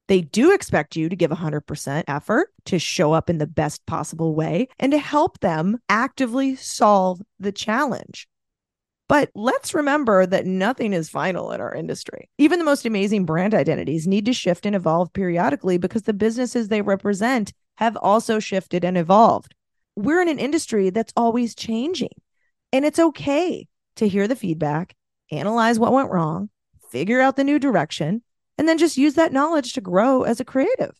They 0.07 0.21
do 0.21 0.53
expect 0.53 0.95
you 0.95 1.09
to 1.09 1.15
give 1.15 1.31
100% 1.31 2.03
effort 2.07 2.49
to 2.65 2.79
show 2.79 3.11
up 3.11 3.29
in 3.29 3.39
the 3.39 3.47
best 3.47 3.85
possible 3.85 4.35
way 4.35 4.69
and 4.79 4.91
to 4.93 4.97
help 4.97 5.39
them 5.39 5.79
actively 5.89 6.55
solve 6.55 7.21
the 7.39 7.51
challenge. 7.51 8.27
But 9.09 9.29
let's 9.35 9.73
remember 9.73 10.25
that 10.25 10.45
nothing 10.45 10.93
is 10.93 11.09
final 11.09 11.51
in 11.51 11.61
our 11.61 11.73
industry. 11.73 12.29
Even 12.37 12.59
the 12.59 12.65
most 12.65 12.85
amazing 12.85 13.25
brand 13.25 13.53
identities 13.53 14.07
need 14.07 14.25
to 14.25 14.33
shift 14.33 14.65
and 14.65 14.75
evolve 14.75 15.13
periodically 15.13 15.77
because 15.77 16.03
the 16.03 16.13
businesses 16.13 16.67
they 16.67 16.81
represent 16.81 17.53
have 17.75 17.95
also 17.97 18.39
shifted 18.39 18.83
and 18.83 18.97
evolved. 18.97 19.55
We're 19.95 20.21
in 20.21 20.29
an 20.29 20.39
industry 20.39 20.89
that's 20.89 21.13
always 21.15 21.55
changing, 21.55 22.11
and 22.73 22.85
it's 22.85 22.99
okay 22.99 23.67
to 23.95 24.07
hear 24.07 24.27
the 24.27 24.35
feedback, 24.35 24.93
analyze 25.31 25.79
what 25.79 25.93
went 25.93 26.11
wrong, 26.11 26.49
figure 26.89 27.21
out 27.21 27.35
the 27.35 27.43
new 27.43 27.59
direction, 27.59 28.21
and 28.57 28.67
then 28.67 28.77
just 28.77 28.97
use 28.97 29.15
that 29.15 29.33
knowledge 29.33 29.73
to 29.73 29.81
grow 29.81 30.23
as 30.23 30.39
a 30.39 30.45
creative. 30.45 30.99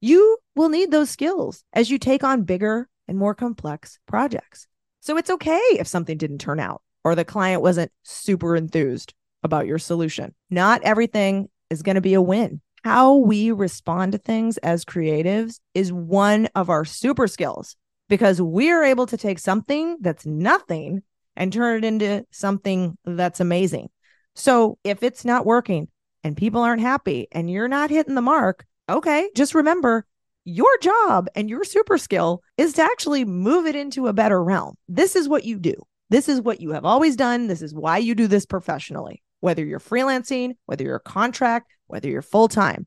You 0.00 0.38
will 0.54 0.68
need 0.68 0.90
those 0.90 1.10
skills 1.10 1.64
as 1.72 1.90
you 1.90 1.98
take 1.98 2.24
on 2.24 2.42
bigger 2.42 2.88
and 3.08 3.18
more 3.18 3.34
complex 3.34 3.98
projects. 4.06 4.66
So 5.00 5.16
it's 5.16 5.30
okay 5.30 5.60
if 5.78 5.86
something 5.86 6.16
didn't 6.16 6.38
turn 6.38 6.60
out 6.60 6.82
or 7.04 7.14
the 7.14 7.24
client 7.24 7.62
wasn't 7.62 7.92
super 8.02 8.56
enthused 8.56 9.14
about 9.42 9.66
your 9.66 9.78
solution. 9.78 10.34
Not 10.50 10.82
everything 10.82 11.48
is 11.70 11.82
going 11.82 11.96
to 11.96 12.00
be 12.00 12.14
a 12.14 12.22
win. 12.22 12.60
How 12.84 13.14
we 13.14 13.50
respond 13.52 14.12
to 14.12 14.18
things 14.18 14.58
as 14.58 14.84
creatives 14.84 15.60
is 15.74 15.92
one 15.92 16.48
of 16.54 16.68
our 16.68 16.84
super 16.84 17.28
skills 17.28 17.76
because 18.08 18.42
we 18.42 18.70
are 18.70 18.84
able 18.84 19.06
to 19.06 19.16
take 19.16 19.38
something 19.38 19.96
that's 20.00 20.26
nothing 20.26 21.02
and 21.36 21.52
turn 21.52 21.78
it 21.78 21.86
into 21.86 22.26
something 22.30 22.98
that's 23.04 23.40
amazing. 23.40 23.88
So 24.34 24.78
if 24.84 25.02
it's 25.02 25.24
not 25.24 25.46
working 25.46 25.88
and 26.24 26.36
people 26.36 26.62
aren't 26.62 26.80
happy 26.80 27.28
and 27.32 27.50
you're 27.50 27.68
not 27.68 27.90
hitting 27.90 28.14
the 28.14 28.22
mark, 28.22 28.64
okay, 28.88 29.30
just 29.34 29.54
remember 29.54 30.06
your 30.44 30.76
job 30.78 31.28
and 31.34 31.48
your 31.48 31.64
super 31.64 31.98
skill 31.98 32.42
is 32.56 32.72
to 32.74 32.82
actually 32.82 33.24
move 33.24 33.66
it 33.66 33.76
into 33.76 34.08
a 34.08 34.12
better 34.12 34.42
realm. 34.42 34.76
This 34.88 35.14
is 35.14 35.28
what 35.28 35.44
you 35.44 35.58
do. 35.58 35.74
This 36.10 36.28
is 36.28 36.40
what 36.40 36.60
you 36.60 36.72
have 36.72 36.84
always 36.84 37.16
done. 37.16 37.46
This 37.46 37.62
is 37.62 37.74
why 37.74 37.98
you 37.98 38.14
do 38.14 38.26
this 38.26 38.44
professionally, 38.44 39.22
whether 39.40 39.64
you're 39.64 39.80
freelancing, 39.80 40.56
whether 40.66 40.84
you're 40.84 40.98
contract, 40.98 41.72
whether 41.86 42.08
you're 42.08 42.22
full 42.22 42.48
time. 42.48 42.86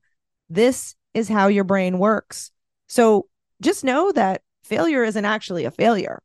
This 0.49 0.95
is 1.13 1.29
how 1.29 1.47
your 1.47 1.63
brain 1.63 1.97
works. 1.97 2.51
So 2.88 3.27
just 3.62 3.84
know 3.84 4.12
that 4.12 4.41
failure 4.63 5.03
isn't 5.03 5.25
actually 5.25 5.65
a 5.65 5.71
failure, 5.71 6.21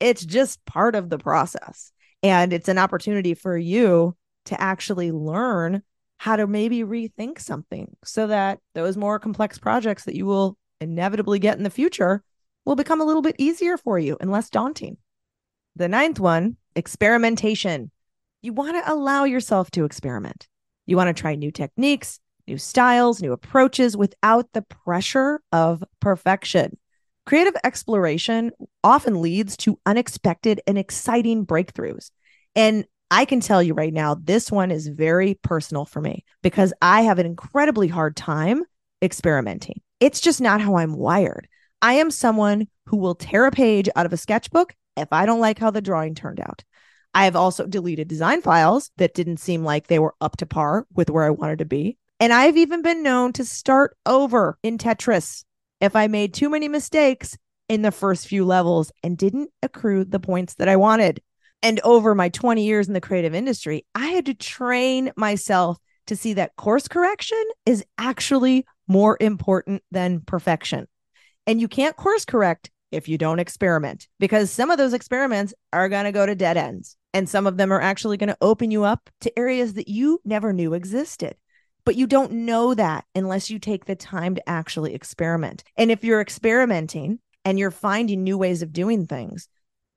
it's 0.00 0.24
just 0.24 0.64
part 0.64 0.94
of 0.94 1.10
the 1.10 1.18
process. 1.18 1.92
And 2.22 2.52
it's 2.52 2.68
an 2.68 2.78
opportunity 2.78 3.34
for 3.34 3.56
you 3.56 4.16
to 4.48 4.60
actually 4.60 5.12
learn 5.12 5.82
how 6.18 6.36
to 6.36 6.46
maybe 6.46 6.80
rethink 6.80 7.40
something 7.40 7.96
so 8.04 8.26
that 8.26 8.58
those 8.74 8.96
more 8.96 9.18
complex 9.18 9.58
projects 9.58 10.04
that 10.04 10.16
you 10.16 10.26
will 10.26 10.56
inevitably 10.80 11.38
get 11.38 11.56
in 11.56 11.64
the 11.64 11.70
future 11.70 12.22
will 12.64 12.76
become 12.76 13.00
a 13.00 13.04
little 13.04 13.22
bit 13.22 13.36
easier 13.38 13.76
for 13.76 13.98
you 13.98 14.16
and 14.20 14.30
less 14.30 14.50
daunting. 14.50 14.96
The 15.76 15.88
ninth 15.88 16.18
one, 16.18 16.56
experimentation. 16.74 17.90
You 18.42 18.52
want 18.52 18.76
to 18.76 18.92
allow 18.92 19.24
yourself 19.24 19.70
to 19.72 19.84
experiment. 19.84 20.48
You 20.86 20.96
want 20.96 21.14
to 21.14 21.20
try 21.20 21.34
new 21.34 21.50
techniques, 21.50 22.18
new 22.46 22.58
styles, 22.58 23.22
new 23.22 23.32
approaches 23.32 23.96
without 23.96 24.52
the 24.54 24.62
pressure 24.62 25.40
of 25.52 25.84
perfection. 26.00 26.78
Creative 27.26 27.54
exploration 27.62 28.52
often 28.82 29.20
leads 29.20 29.56
to 29.58 29.78
unexpected 29.86 30.60
and 30.66 30.78
exciting 30.78 31.46
breakthroughs. 31.46 32.10
And 32.56 32.86
I 33.10 33.24
can 33.24 33.40
tell 33.40 33.62
you 33.62 33.74
right 33.74 33.92
now, 33.92 34.14
this 34.14 34.52
one 34.52 34.70
is 34.70 34.88
very 34.88 35.38
personal 35.42 35.84
for 35.84 36.00
me 36.00 36.24
because 36.42 36.72
I 36.82 37.02
have 37.02 37.18
an 37.18 37.26
incredibly 37.26 37.88
hard 37.88 38.16
time 38.16 38.64
experimenting. 39.02 39.80
It's 40.00 40.20
just 40.20 40.40
not 40.40 40.60
how 40.60 40.76
I'm 40.76 40.94
wired. 40.94 41.48
I 41.80 41.94
am 41.94 42.10
someone 42.10 42.68
who 42.86 42.96
will 42.96 43.14
tear 43.14 43.46
a 43.46 43.50
page 43.50 43.88
out 43.96 44.06
of 44.06 44.12
a 44.12 44.16
sketchbook 44.16 44.74
if 44.96 45.08
I 45.12 45.26
don't 45.26 45.40
like 45.40 45.58
how 45.58 45.70
the 45.70 45.80
drawing 45.80 46.14
turned 46.14 46.40
out. 46.40 46.64
I 47.14 47.24
have 47.24 47.36
also 47.36 47.66
deleted 47.66 48.08
design 48.08 48.42
files 48.42 48.90
that 48.98 49.14
didn't 49.14 49.38
seem 49.38 49.64
like 49.64 49.86
they 49.86 49.98
were 49.98 50.14
up 50.20 50.36
to 50.38 50.46
par 50.46 50.86
with 50.94 51.10
where 51.10 51.24
I 51.24 51.30
wanted 51.30 51.60
to 51.60 51.64
be. 51.64 51.96
And 52.20 52.32
I've 52.32 52.56
even 52.56 52.82
been 52.82 53.02
known 53.02 53.32
to 53.34 53.44
start 53.44 53.96
over 54.04 54.58
in 54.62 54.76
Tetris 54.76 55.44
if 55.80 55.96
I 55.96 56.08
made 56.08 56.34
too 56.34 56.50
many 56.50 56.68
mistakes 56.68 57.38
in 57.68 57.82
the 57.82 57.92
first 57.92 58.26
few 58.26 58.44
levels 58.44 58.90
and 59.02 59.16
didn't 59.16 59.50
accrue 59.62 60.04
the 60.04 60.20
points 60.20 60.54
that 60.54 60.68
I 60.68 60.76
wanted. 60.76 61.22
And 61.62 61.80
over 61.80 62.14
my 62.14 62.28
20 62.28 62.64
years 62.64 62.86
in 62.86 62.94
the 62.94 63.00
creative 63.00 63.34
industry, 63.34 63.84
I 63.94 64.06
had 64.08 64.26
to 64.26 64.34
train 64.34 65.10
myself 65.16 65.78
to 66.06 66.16
see 66.16 66.34
that 66.34 66.56
course 66.56 66.88
correction 66.88 67.42
is 67.66 67.84
actually 67.98 68.64
more 68.86 69.16
important 69.20 69.82
than 69.90 70.20
perfection. 70.20 70.86
And 71.46 71.60
you 71.60 71.68
can't 71.68 71.96
course 71.96 72.24
correct 72.24 72.70
if 72.90 73.08
you 73.08 73.18
don't 73.18 73.38
experiment 73.38 74.08
because 74.18 74.50
some 74.50 74.70
of 74.70 74.78
those 74.78 74.94
experiments 74.94 75.52
are 75.72 75.88
going 75.88 76.04
to 76.04 76.12
go 76.12 76.24
to 76.26 76.34
dead 76.34 76.56
ends. 76.56 76.96
And 77.12 77.28
some 77.28 77.46
of 77.46 77.56
them 77.56 77.72
are 77.72 77.80
actually 77.80 78.16
going 78.16 78.28
to 78.28 78.38
open 78.40 78.70
you 78.70 78.84
up 78.84 79.10
to 79.22 79.38
areas 79.38 79.74
that 79.74 79.88
you 79.88 80.20
never 80.24 80.52
knew 80.52 80.74
existed. 80.74 81.36
But 81.84 81.96
you 81.96 82.06
don't 82.06 82.32
know 82.32 82.74
that 82.74 83.04
unless 83.14 83.50
you 83.50 83.58
take 83.58 83.86
the 83.86 83.96
time 83.96 84.34
to 84.34 84.48
actually 84.48 84.94
experiment. 84.94 85.64
And 85.76 85.90
if 85.90 86.04
you're 86.04 86.20
experimenting 86.20 87.18
and 87.44 87.58
you're 87.58 87.70
finding 87.70 88.22
new 88.22 88.36
ways 88.36 88.60
of 88.60 88.72
doing 88.74 89.06
things, 89.06 89.48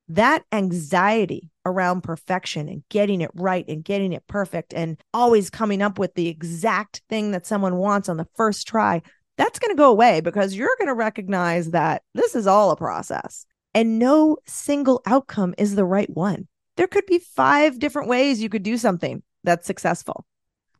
that 0.10 0.44
anxiety 0.52 1.50
around 1.66 2.02
perfection 2.02 2.68
and 2.68 2.84
getting 2.90 3.22
it 3.22 3.32
right 3.34 3.66
and 3.68 3.84
getting 3.84 4.14
it 4.14 4.28
perfect 4.28 4.74
and 4.74 4.98
always 5.14 5.50
coming 5.50 5.82
up 5.82 6.00
with 6.00 6.14
the 6.16 6.28
exact 6.28 7.02
thing 7.08 7.32
that 7.32 7.46
someone 7.46 7.78
wants 7.78 8.10
on 8.10 8.18
the 8.18 8.28
first 8.36 8.68
try, 8.68 9.02
that's 9.38 9.60
going 9.60 9.72
to 9.72 9.78
go 9.78 9.90
away 9.90 10.22
because 10.22 10.56
you're 10.56 10.76
going 10.78 10.88
to 10.88 10.94
recognize 10.94 11.72
that 11.72 12.04
this 12.14 12.36
is 12.36 12.48
all 12.48 12.72
a 12.72 12.76
process 12.76 13.46
and 13.74 14.00
no 14.00 14.38
single 14.46 15.02
outcome 15.06 15.54
is 15.58 15.76
the 15.76 15.86
right 15.86 16.10
one. 16.10 16.48
There 16.78 16.88
could 16.88 17.06
be 17.06 17.20
five 17.20 17.80
different 17.80 18.10
ways 18.10 18.42
you 18.42 18.50
could 18.50 18.64
do 18.64 18.78
something 18.78 19.24
that's 19.44 19.68
successful. 19.68 20.26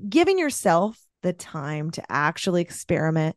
Giving 0.08 0.40
yourself 0.40 1.00
the 1.22 1.34
time 1.34 1.92
to 1.92 2.04
actually 2.12 2.62
experiment, 2.62 3.36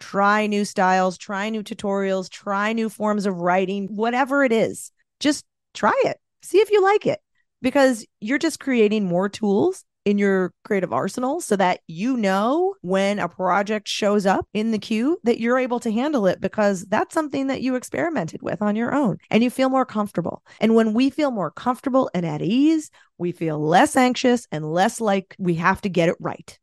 try 0.00 0.46
new 0.46 0.64
styles, 0.64 1.18
try 1.18 1.50
new 1.50 1.62
tutorials, 1.62 2.30
try 2.30 2.72
new 2.72 2.88
forms 2.88 3.26
of 3.26 3.36
writing, 3.36 3.88
whatever 3.94 4.42
it 4.42 4.52
is 4.52 4.90
just 5.20 5.44
try 5.74 5.94
it, 6.04 6.18
see 6.42 6.58
if 6.58 6.70
you 6.70 6.82
like 6.82 7.06
it, 7.06 7.20
because 7.62 8.06
you're 8.20 8.38
just 8.38 8.60
creating 8.60 9.04
more 9.04 9.28
tools 9.28 9.84
in 10.06 10.18
your 10.18 10.54
creative 10.64 10.92
arsenal 10.92 11.40
so 11.40 11.56
that 11.56 11.80
you 11.88 12.16
know 12.16 12.76
when 12.80 13.18
a 13.18 13.28
project 13.28 13.88
shows 13.88 14.24
up 14.24 14.46
in 14.54 14.70
the 14.70 14.78
queue 14.78 15.18
that 15.24 15.40
you're 15.40 15.58
able 15.58 15.80
to 15.80 15.90
handle 15.90 16.28
it 16.28 16.40
because 16.40 16.84
that's 16.84 17.12
something 17.12 17.48
that 17.48 17.60
you 17.60 17.74
experimented 17.74 18.40
with 18.40 18.62
on 18.62 18.76
your 18.76 18.94
own 18.94 19.18
and 19.30 19.42
you 19.42 19.50
feel 19.50 19.68
more 19.68 19.84
comfortable. 19.84 20.44
And 20.60 20.76
when 20.76 20.94
we 20.94 21.10
feel 21.10 21.32
more 21.32 21.50
comfortable 21.50 22.08
and 22.14 22.24
at 22.24 22.40
ease, 22.40 22.88
we 23.18 23.32
feel 23.32 23.58
less 23.58 23.96
anxious 23.96 24.46
and 24.52 24.72
less 24.72 25.00
like 25.00 25.34
we 25.40 25.56
have 25.56 25.82
to 25.82 25.88
get 25.88 26.08
it 26.08 26.16
right. 26.20 26.56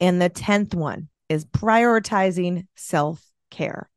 And 0.00 0.20
the 0.20 0.28
10th 0.28 0.74
one 0.74 1.08
is 1.28 1.44
prioritizing 1.44 2.66
self 2.74 3.24
care. 3.50 3.88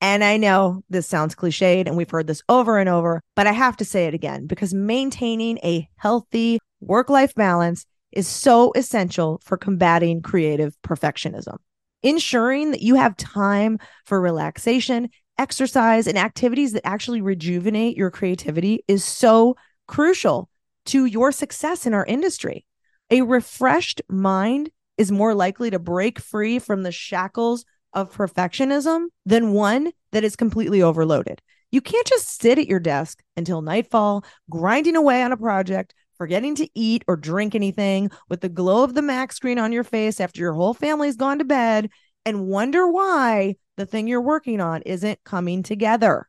And 0.00 0.22
I 0.22 0.36
know 0.36 0.82
this 0.90 1.06
sounds 1.06 1.34
cliched 1.34 1.86
and 1.86 1.96
we've 1.96 2.10
heard 2.10 2.26
this 2.26 2.42
over 2.48 2.78
and 2.78 2.88
over, 2.88 3.22
but 3.34 3.46
I 3.46 3.52
have 3.52 3.76
to 3.78 3.84
say 3.84 4.06
it 4.06 4.14
again 4.14 4.46
because 4.46 4.74
maintaining 4.74 5.58
a 5.58 5.88
healthy 5.96 6.58
work 6.80 7.08
life 7.08 7.34
balance 7.34 7.86
is 8.12 8.28
so 8.28 8.72
essential 8.74 9.40
for 9.44 9.56
combating 9.56 10.22
creative 10.22 10.76
perfectionism. 10.82 11.56
Ensuring 12.02 12.70
that 12.70 12.82
you 12.82 12.94
have 12.94 13.16
time 13.16 13.78
for 14.04 14.20
relaxation, 14.20 15.08
exercise, 15.38 16.06
and 16.06 16.18
activities 16.18 16.72
that 16.72 16.86
actually 16.86 17.20
rejuvenate 17.20 17.96
your 17.96 18.10
creativity 18.10 18.84
is 18.86 19.04
so 19.04 19.56
crucial 19.88 20.48
to 20.86 21.04
your 21.04 21.32
success 21.32 21.86
in 21.86 21.94
our 21.94 22.04
industry. 22.06 22.64
A 23.10 23.22
refreshed 23.22 24.02
mind 24.08 24.70
is 24.98 25.12
more 25.12 25.34
likely 25.34 25.70
to 25.70 25.78
break 25.78 26.18
free 26.18 26.58
from 26.58 26.82
the 26.82 26.92
shackles 26.92 27.64
of 27.96 28.14
perfectionism 28.14 29.06
than 29.24 29.52
one 29.52 29.90
that 30.12 30.22
is 30.22 30.36
completely 30.36 30.82
overloaded. 30.82 31.42
You 31.72 31.80
can't 31.80 32.06
just 32.06 32.40
sit 32.40 32.58
at 32.58 32.68
your 32.68 32.78
desk 32.78 33.22
until 33.36 33.62
nightfall, 33.62 34.24
grinding 34.48 34.94
away 34.94 35.22
on 35.22 35.32
a 35.32 35.36
project, 35.36 35.94
forgetting 36.16 36.54
to 36.56 36.68
eat 36.74 37.04
or 37.08 37.16
drink 37.16 37.54
anything 37.54 38.10
with 38.28 38.40
the 38.42 38.48
glow 38.48 38.84
of 38.84 38.94
the 38.94 39.02
Mac 39.02 39.32
screen 39.32 39.58
on 39.58 39.72
your 39.72 39.82
face 39.82 40.20
after 40.20 40.40
your 40.40 40.52
whole 40.52 40.74
family's 40.74 41.16
gone 41.16 41.38
to 41.38 41.44
bed 41.44 41.90
and 42.24 42.46
wonder 42.46 42.86
why 42.86 43.56
the 43.76 43.86
thing 43.86 44.06
you're 44.06 44.20
working 44.20 44.60
on 44.60 44.82
isn't 44.82 45.24
coming 45.24 45.62
together. 45.62 46.28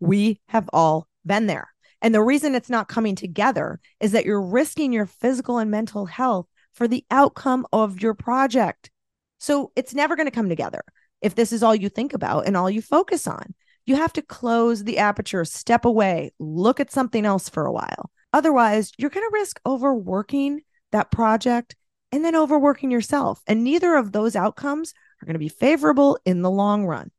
We 0.00 0.40
have 0.48 0.70
all 0.72 1.06
been 1.26 1.46
there. 1.46 1.68
And 2.00 2.14
the 2.14 2.22
reason 2.22 2.54
it's 2.54 2.70
not 2.70 2.88
coming 2.88 3.16
together 3.16 3.80
is 4.00 4.12
that 4.12 4.24
you're 4.24 4.40
risking 4.40 4.92
your 4.92 5.06
physical 5.06 5.58
and 5.58 5.70
mental 5.70 6.06
health 6.06 6.46
for 6.72 6.86
the 6.86 7.04
outcome 7.10 7.66
of 7.72 8.00
your 8.00 8.14
project. 8.14 8.90
So 9.38 9.72
it's 9.74 9.94
never 9.94 10.16
going 10.16 10.26
to 10.26 10.32
come 10.32 10.48
together 10.48 10.82
if 11.22 11.34
this 11.34 11.52
is 11.52 11.62
all 11.62 11.74
you 11.74 11.88
think 11.88 12.12
about 12.12 12.46
and 12.46 12.56
all 12.56 12.70
you 12.70 12.82
focus 12.82 13.26
on. 13.26 13.54
You 13.86 13.96
have 13.96 14.12
to 14.14 14.22
close 14.22 14.84
the 14.84 14.98
aperture, 14.98 15.44
step 15.44 15.84
away, 15.84 16.32
look 16.38 16.80
at 16.80 16.92
something 16.92 17.24
else 17.24 17.48
for 17.48 17.64
a 17.64 17.72
while. 17.72 18.10
Otherwise, 18.32 18.92
you're 18.98 19.10
going 19.10 19.26
to 19.26 19.32
risk 19.32 19.60
overworking 19.64 20.60
that 20.92 21.10
project 21.10 21.74
and 22.12 22.24
then 22.24 22.36
overworking 22.36 22.90
yourself. 22.90 23.42
And 23.46 23.64
neither 23.64 23.96
of 23.96 24.12
those 24.12 24.36
outcomes 24.36 24.92
are 25.20 25.26
going 25.26 25.34
to 25.34 25.38
be 25.38 25.48
favorable 25.48 26.18
in 26.24 26.42
the 26.42 26.50
long 26.50 26.84
run. 26.84 27.10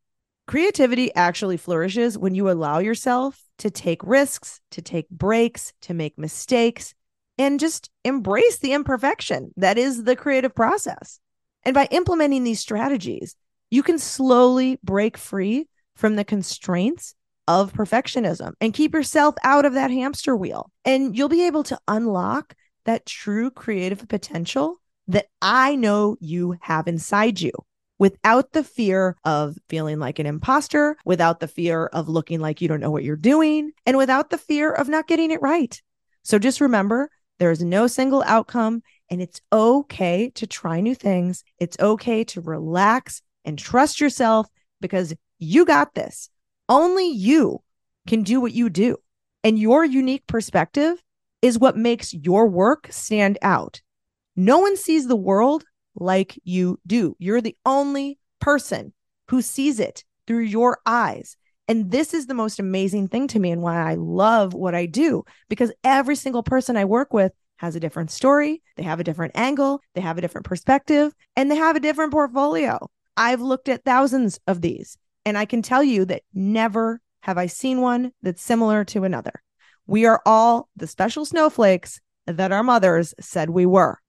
Creativity 0.48 1.14
actually 1.14 1.58
flourishes 1.58 2.18
when 2.18 2.34
you 2.34 2.50
allow 2.50 2.80
yourself 2.80 3.40
to 3.60 3.70
take 3.70 4.02
risks, 4.04 4.62
to 4.72 4.82
take 4.82 5.10
breaks, 5.10 5.74
to 5.82 5.94
make 5.94 6.18
mistakes, 6.18 6.96
and 7.38 7.60
just 7.60 7.90
embrace 8.04 8.58
the 8.58 8.74
imperfection 8.74 9.52
that 9.58 9.78
is 9.78 10.04
the 10.04 10.16
creative 10.16 10.56
process. 10.56 11.20
And 11.64 11.74
by 11.74 11.88
implementing 11.92 12.44
these 12.44 12.60
strategies, 12.60 13.36
you 13.70 13.84
can 13.84 14.00
slowly 14.00 14.80
break 14.84 15.18
free 15.18 15.68
from 15.96 16.16
the 16.16 16.24
constraints 16.24 17.16
of 17.48 17.74
perfectionism 17.74 18.54
and 18.62 18.74
keep 18.74 18.94
yourself 18.94 19.36
out 19.44 19.66
of 19.66 19.74
that 19.74 19.92
hamster 19.92 20.36
wheel. 20.36 20.72
And 20.86 21.18
you'll 21.18 21.30
be 21.30 21.48
able 21.48 21.64
to 21.64 21.80
unlock 21.88 22.54
that 22.86 23.06
true 23.06 23.52
creative 23.52 24.08
potential 24.08 24.78
that 25.08 25.28
I 25.42 25.76
know 25.76 26.16
you 26.20 26.56
have 26.62 26.88
inside 26.88 27.42
you 27.42 27.52
without 27.98 28.54
the 28.54 28.64
fear 28.64 29.18
of 29.26 29.58
feeling 29.68 30.00
like 30.00 30.20
an 30.20 30.26
imposter, 30.26 30.96
without 31.06 31.40
the 31.40 31.48
fear 31.48 31.88
of 31.88 32.08
looking 32.08 32.40
like 32.40 32.62
you 32.62 32.68
don't 32.68 32.80
know 32.80 32.92
what 32.92 33.04
you're 33.04 33.16
doing, 33.16 33.72
and 33.86 33.98
without 33.98 34.30
the 34.30 34.38
fear 34.38 34.72
of 34.72 34.88
not 34.88 35.08
getting 35.08 35.32
it 35.32 35.42
right. 35.42 35.82
So 36.24 36.40
just 36.40 36.62
remember 36.62 37.10
there 37.40 37.52
is 37.52 37.64
no 37.64 37.88
single 37.88 38.24
outcome, 38.26 38.84
and 39.10 39.22
it's 39.22 39.42
okay 39.52 40.32
to 40.36 40.48
try 40.48 40.80
new 40.80 40.96
things. 40.96 41.44
It's 41.58 41.78
okay 41.80 42.24
to 42.26 42.42
relax 42.42 43.22
and 43.45 43.58
trust 43.58 43.99
yourself 43.99 44.47
because 44.82 45.13
you 45.39 45.65
got 45.65 45.93
this. 45.93 46.30
Only 46.67 47.10
you 47.10 47.62
can 48.08 48.23
do 48.23 48.41
what 48.41 48.54
you 48.54 48.69
do. 48.69 48.97
And 49.43 49.58
your 49.58 49.86
unique 49.86 50.28
perspective 50.28 51.02
is 51.41 51.58
what 51.58 51.78
makes 51.78 52.13
your 52.13 52.47
work 52.47 52.88
stand 52.91 53.38
out. 53.41 53.82
No 54.36 54.60
one 54.60 54.75
sees 54.75 55.08
the 55.08 55.15
world 55.15 55.63
like 55.95 56.39
you 56.43 56.80
do. 56.86 57.15
You're 57.19 57.41
the 57.41 57.58
only 57.65 58.19
person 58.39 58.93
who 59.30 59.41
sees 59.41 59.80
it 59.80 60.04
through 60.28 60.43
your 60.43 60.80
eyes. 60.86 61.38
And 61.67 61.91
this 61.91 62.13
is 62.13 62.25
the 62.25 62.34
most 62.34 62.60
amazing 62.60 63.08
thing 63.08 63.28
to 63.28 63.39
me 63.39 63.52
and 63.52 63.62
why 63.62 63.78
I 63.78 63.95
love 63.95 64.54
what 64.54 64.73
I 64.73 64.86
do 64.86 65.23
because 65.49 65.71
every 65.84 66.15
single 66.15 66.43
person 66.43 66.75
I 66.75 66.86
work 66.86 67.13
with 67.13 67.32
has 67.58 67.75
a 67.75 67.80
different 67.80 68.10
story, 68.10 68.63
they 68.75 68.84
have 68.84 68.99
a 68.99 69.04
different 69.04 69.34
angle, 69.36 69.82
they 69.93 70.02
have 70.02 70.17
a 70.17 70.21
different 70.21 70.45
perspective, 70.45 71.13
and 71.36 71.52
they 71.52 71.58
have 71.58 71.75
a 71.75 71.82
different 71.82 72.12
portfolio. 72.12 72.89
I've 73.20 73.42
looked 73.42 73.68
at 73.68 73.84
thousands 73.84 74.40
of 74.48 74.62
these, 74.62 74.98
and 75.26 75.38
I 75.38 75.44
can 75.44 75.62
tell 75.62 75.84
you 75.84 76.06
that 76.06 76.22
never 76.34 77.02
have 77.20 77.38
I 77.38 77.48
seen 77.48 77.82
one 77.82 78.14
that's 78.22 78.42
similar 78.42 78.86
to 78.86 79.04
another. 79.04 79.44
We 79.86 80.06
are 80.06 80.22
all 80.26 80.70
the 80.78 80.88
special 80.88 81.26
snowflakes 81.26 82.00
that 82.28 82.54
our 82.54 82.64
mothers 82.64 83.14
said 83.20 83.50
we 83.50 83.66
were. 83.66 84.00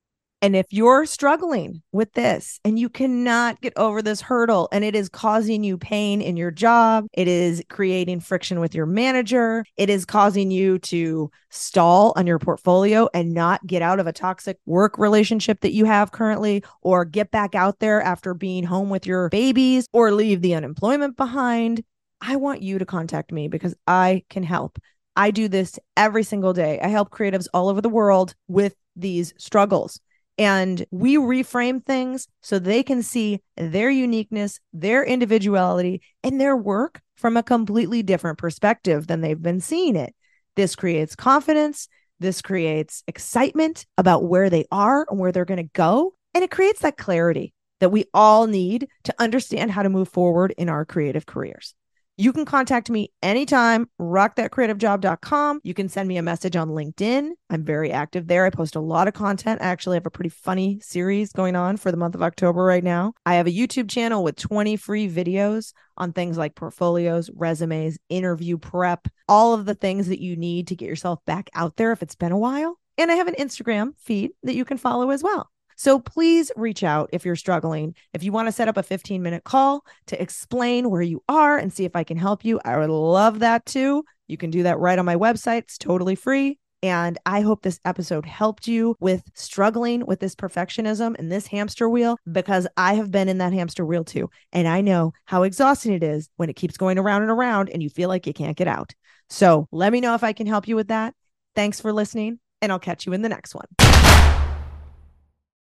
And 0.42 0.56
if 0.56 0.66
you're 0.70 1.04
struggling 1.04 1.82
with 1.92 2.14
this 2.14 2.60
and 2.64 2.78
you 2.78 2.88
cannot 2.88 3.60
get 3.60 3.74
over 3.76 4.00
this 4.00 4.22
hurdle 4.22 4.70
and 4.72 4.82
it 4.82 4.96
is 4.96 5.10
causing 5.10 5.62
you 5.62 5.76
pain 5.76 6.22
in 6.22 6.38
your 6.38 6.50
job, 6.50 7.06
it 7.12 7.28
is 7.28 7.62
creating 7.68 8.20
friction 8.20 8.58
with 8.58 8.74
your 8.74 8.86
manager, 8.86 9.66
it 9.76 9.90
is 9.90 10.06
causing 10.06 10.50
you 10.50 10.78
to 10.78 11.30
stall 11.50 12.14
on 12.16 12.26
your 12.26 12.38
portfolio 12.38 13.06
and 13.12 13.34
not 13.34 13.66
get 13.66 13.82
out 13.82 14.00
of 14.00 14.06
a 14.06 14.14
toxic 14.14 14.58
work 14.64 14.96
relationship 14.98 15.60
that 15.60 15.74
you 15.74 15.84
have 15.84 16.10
currently, 16.12 16.64
or 16.80 17.04
get 17.04 17.30
back 17.30 17.54
out 17.54 17.78
there 17.80 18.00
after 18.00 18.32
being 18.32 18.64
home 18.64 18.88
with 18.88 19.06
your 19.06 19.28
babies, 19.28 19.86
or 19.92 20.10
leave 20.10 20.40
the 20.40 20.54
unemployment 20.54 21.18
behind, 21.18 21.84
I 22.22 22.36
want 22.36 22.62
you 22.62 22.78
to 22.78 22.86
contact 22.86 23.30
me 23.30 23.48
because 23.48 23.74
I 23.86 24.24
can 24.30 24.42
help. 24.42 24.78
I 25.16 25.32
do 25.32 25.48
this 25.48 25.78
every 25.98 26.22
single 26.22 26.54
day. 26.54 26.80
I 26.80 26.88
help 26.88 27.10
creatives 27.10 27.46
all 27.52 27.68
over 27.68 27.82
the 27.82 27.88
world 27.90 28.34
with 28.48 28.74
these 28.96 29.34
struggles 29.36 30.00
and 30.40 30.86
we 30.90 31.16
reframe 31.16 31.84
things 31.84 32.26
so 32.40 32.58
they 32.58 32.82
can 32.82 33.02
see 33.02 33.42
their 33.58 33.90
uniqueness, 33.90 34.58
their 34.72 35.04
individuality, 35.04 36.00
and 36.24 36.40
their 36.40 36.56
work 36.56 37.02
from 37.14 37.36
a 37.36 37.42
completely 37.42 38.02
different 38.02 38.38
perspective 38.38 39.06
than 39.06 39.20
they've 39.20 39.42
been 39.42 39.60
seeing 39.60 39.96
it. 39.96 40.14
This 40.56 40.74
creates 40.74 41.14
confidence. 41.14 41.88
This 42.20 42.40
creates 42.40 43.04
excitement 43.06 43.84
about 43.98 44.24
where 44.24 44.48
they 44.48 44.64
are 44.72 45.06
and 45.10 45.20
where 45.20 45.30
they're 45.30 45.44
going 45.44 45.62
to 45.62 45.70
go. 45.74 46.14
And 46.32 46.42
it 46.42 46.50
creates 46.50 46.80
that 46.80 46.96
clarity 46.96 47.52
that 47.80 47.90
we 47.90 48.06
all 48.14 48.46
need 48.46 48.88
to 49.04 49.14
understand 49.18 49.70
how 49.70 49.82
to 49.82 49.90
move 49.90 50.08
forward 50.08 50.54
in 50.56 50.70
our 50.70 50.86
creative 50.86 51.26
careers. 51.26 51.74
You 52.20 52.34
can 52.34 52.44
contact 52.44 52.90
me 52.90 53.10
anytime, 53.22 53.88
rockthatcreativejob.com. 53.98 55.60
You 55.64 55.72
can 55.72 55.88
send 55.88 56.06
me 56.06 56.18
a 56.18 56.22
message 56.22 56.54
on 56.54 56.68
LinkedIn. 56.68 57.30
I'm 57.48 57.64
very 57.64 57.90
active 57.90 58.26
there. 58.26 58.44
I 58.44 58.50
post 58.50 58.76
a 58.76 58.80
lot 58.80 59.08
of 59.08 59.14
content. 59.14 59.62
I 59.62 59.68
actually 59.68 59.96
have 59.96 60.04
a 60.04 60.10
pretty 60.10 60.28
funny 60.28 60.80
series 60.80 61.32
going 61.32 61.56
on 61.56 61.78
for 61.78 61.90
the 61.90 61.96
month 61.96 62.14
of 62.14 62.22
October 62.22 62.62
right 62.62 62.84
now. 62.84 63.14
I 63.24 63.36
have 63.36 63.46
a 63.46 63.50
YouTube 63.50 63.88
channel 63.88 64.22
with 64.22 64.36
20 64.36 64.76
free 64.76 65.08
videos 65.08 65.72
on 65.96 66.12
things 66.12 66.36
like 66.36 66.56
portfolios, 66.56 67.30
resumes, 67.34 67.96
interview 68.10 68.58
prep, 68.58 69.08
all 69.26 69.54
of 69.54 69.64
the 69.64 69.74
things 69.74 70.08
that 70.08 70.20
you 70.20 70.36
need 70.36 70.66
to 70.66 70.76
get 70.76 70.90
yourself 70.90 71.24
back 71.24 71.48
out 71.54 71.76
there 71.76 71.90
if 71.90 72.02
it's 72.02 72.16
been 72.16 72.32
a 72.32 72.38
while. 72.38 72.78
And 72.98 73.10
I 73.10 73.14
have 73.14 73.28
an 73.28 73.36
Instagram 73.36 73.92
feed 73.96 74.32
that 74.42 74.54
you 74.54 74.66
can 74.66 74.76
follow 74.76 75.08
as 75.08 75.22
well. 75.22 75.48
So 75.80 75.98
please 75.98 76.52
reach 76.56 76.84
out 76.84 77.08
if 77.10 77.24
you're 77.24 77.34
struggling. 77.34 77.94
If 78.12 78.22
you 78.22 78.32
want 78.32 78.48
to 78.48 78.52
set 78.52 78.68
up 78.68 78.76
a 78.76 78.82
15 78.82 79.22
minute 79.22 79.44
call 79.44 79.82
to 80.08 80.22
explain 80.22 80.90
where 80.90 81.00
you 81.00 81.22
are 81.26 81.56
and 81.56 81.72
see 81.72 81.86
if 81.86 81.96
I 81.96 82.04
can 82.04 82.18
help 82.18 82.44
you, 82.44 82.60
I 82.66 82.76
would 82.76 82.90
love 82.90 83.38
that 83.38 83.64
too. 83.64 84.04
You 84.28 84.36
can 84.36 84.50
do 84.50 84.64
that 84.64 84.78
right 84.78 84.98
on 84.98 85.06
my 85.06 85.16
website. 85.16 85.60
It's 85.60 85.78
totally 85.78 86.16
free. 86.16 86.58
And 86.82 87.16
I 87.24 87.40
hope 87.40 87.62
this 87.62 87.80
episode 87.86 88.26
helped 88.26 88.68
you 88.68 88.94
with 89.00 89.22
struggling 89.32 90.04
with 90.04 90.20
this 90.20 90.34
perfectionism 90.34 91.18
and 91.18 91.32
this 91.32 91.46
hamster 91.46 91.88
wheel 91.88 92.18
because 92.30 92.66
I 92.76 92.92
have 92.96 93.10
been 93.10 93.30
in 93.30 93.38
that 93.38 93.54
hamster 93.54 93.86
wheel 93.86 94.04
too. 94.04 94.28
And 94.52 94.68
I 94.68 94.82
know 94.82 95.14
how 95.24 95.44
exhausting 95.44 95.94
it 95.94 96.02
is 96.02 96.28
when 96.36 96.50
it 96.50 96.56
keeps 96.56 96.76
going 96.76 96.98
around 96.98 97.22
and 97.22 97.30
around 97.30 97.70
and 97.70 97.82
you 97.82 97.88
feel 97.88 98.10
like 98.10 98.26
you 98.26 98.34
can't 98.34 98.58
get 98.58 98.68
out. 98.68 98.92
So 99.30 99.66
let 99.72 99.94
me 99.94 100.02
know 100.02 100.14
if 100.14 100.24
I 100.24 100.34
can 100.34 100.46
help 100.46 100.68
you 100.68 100.76
with 100.76 100.88
that. 100.88 101.14
Thanks 101.56 101.80
for 101.80 101.90
listening, 101.90 102.38
and 102.60 102.70
I'll 102.70 102.78
catch 102.78 103.06
you 103.06 103.14
in 103.14 103.22
the 103.22 103.30
next 103.30 103.54
one. 103.54 103.99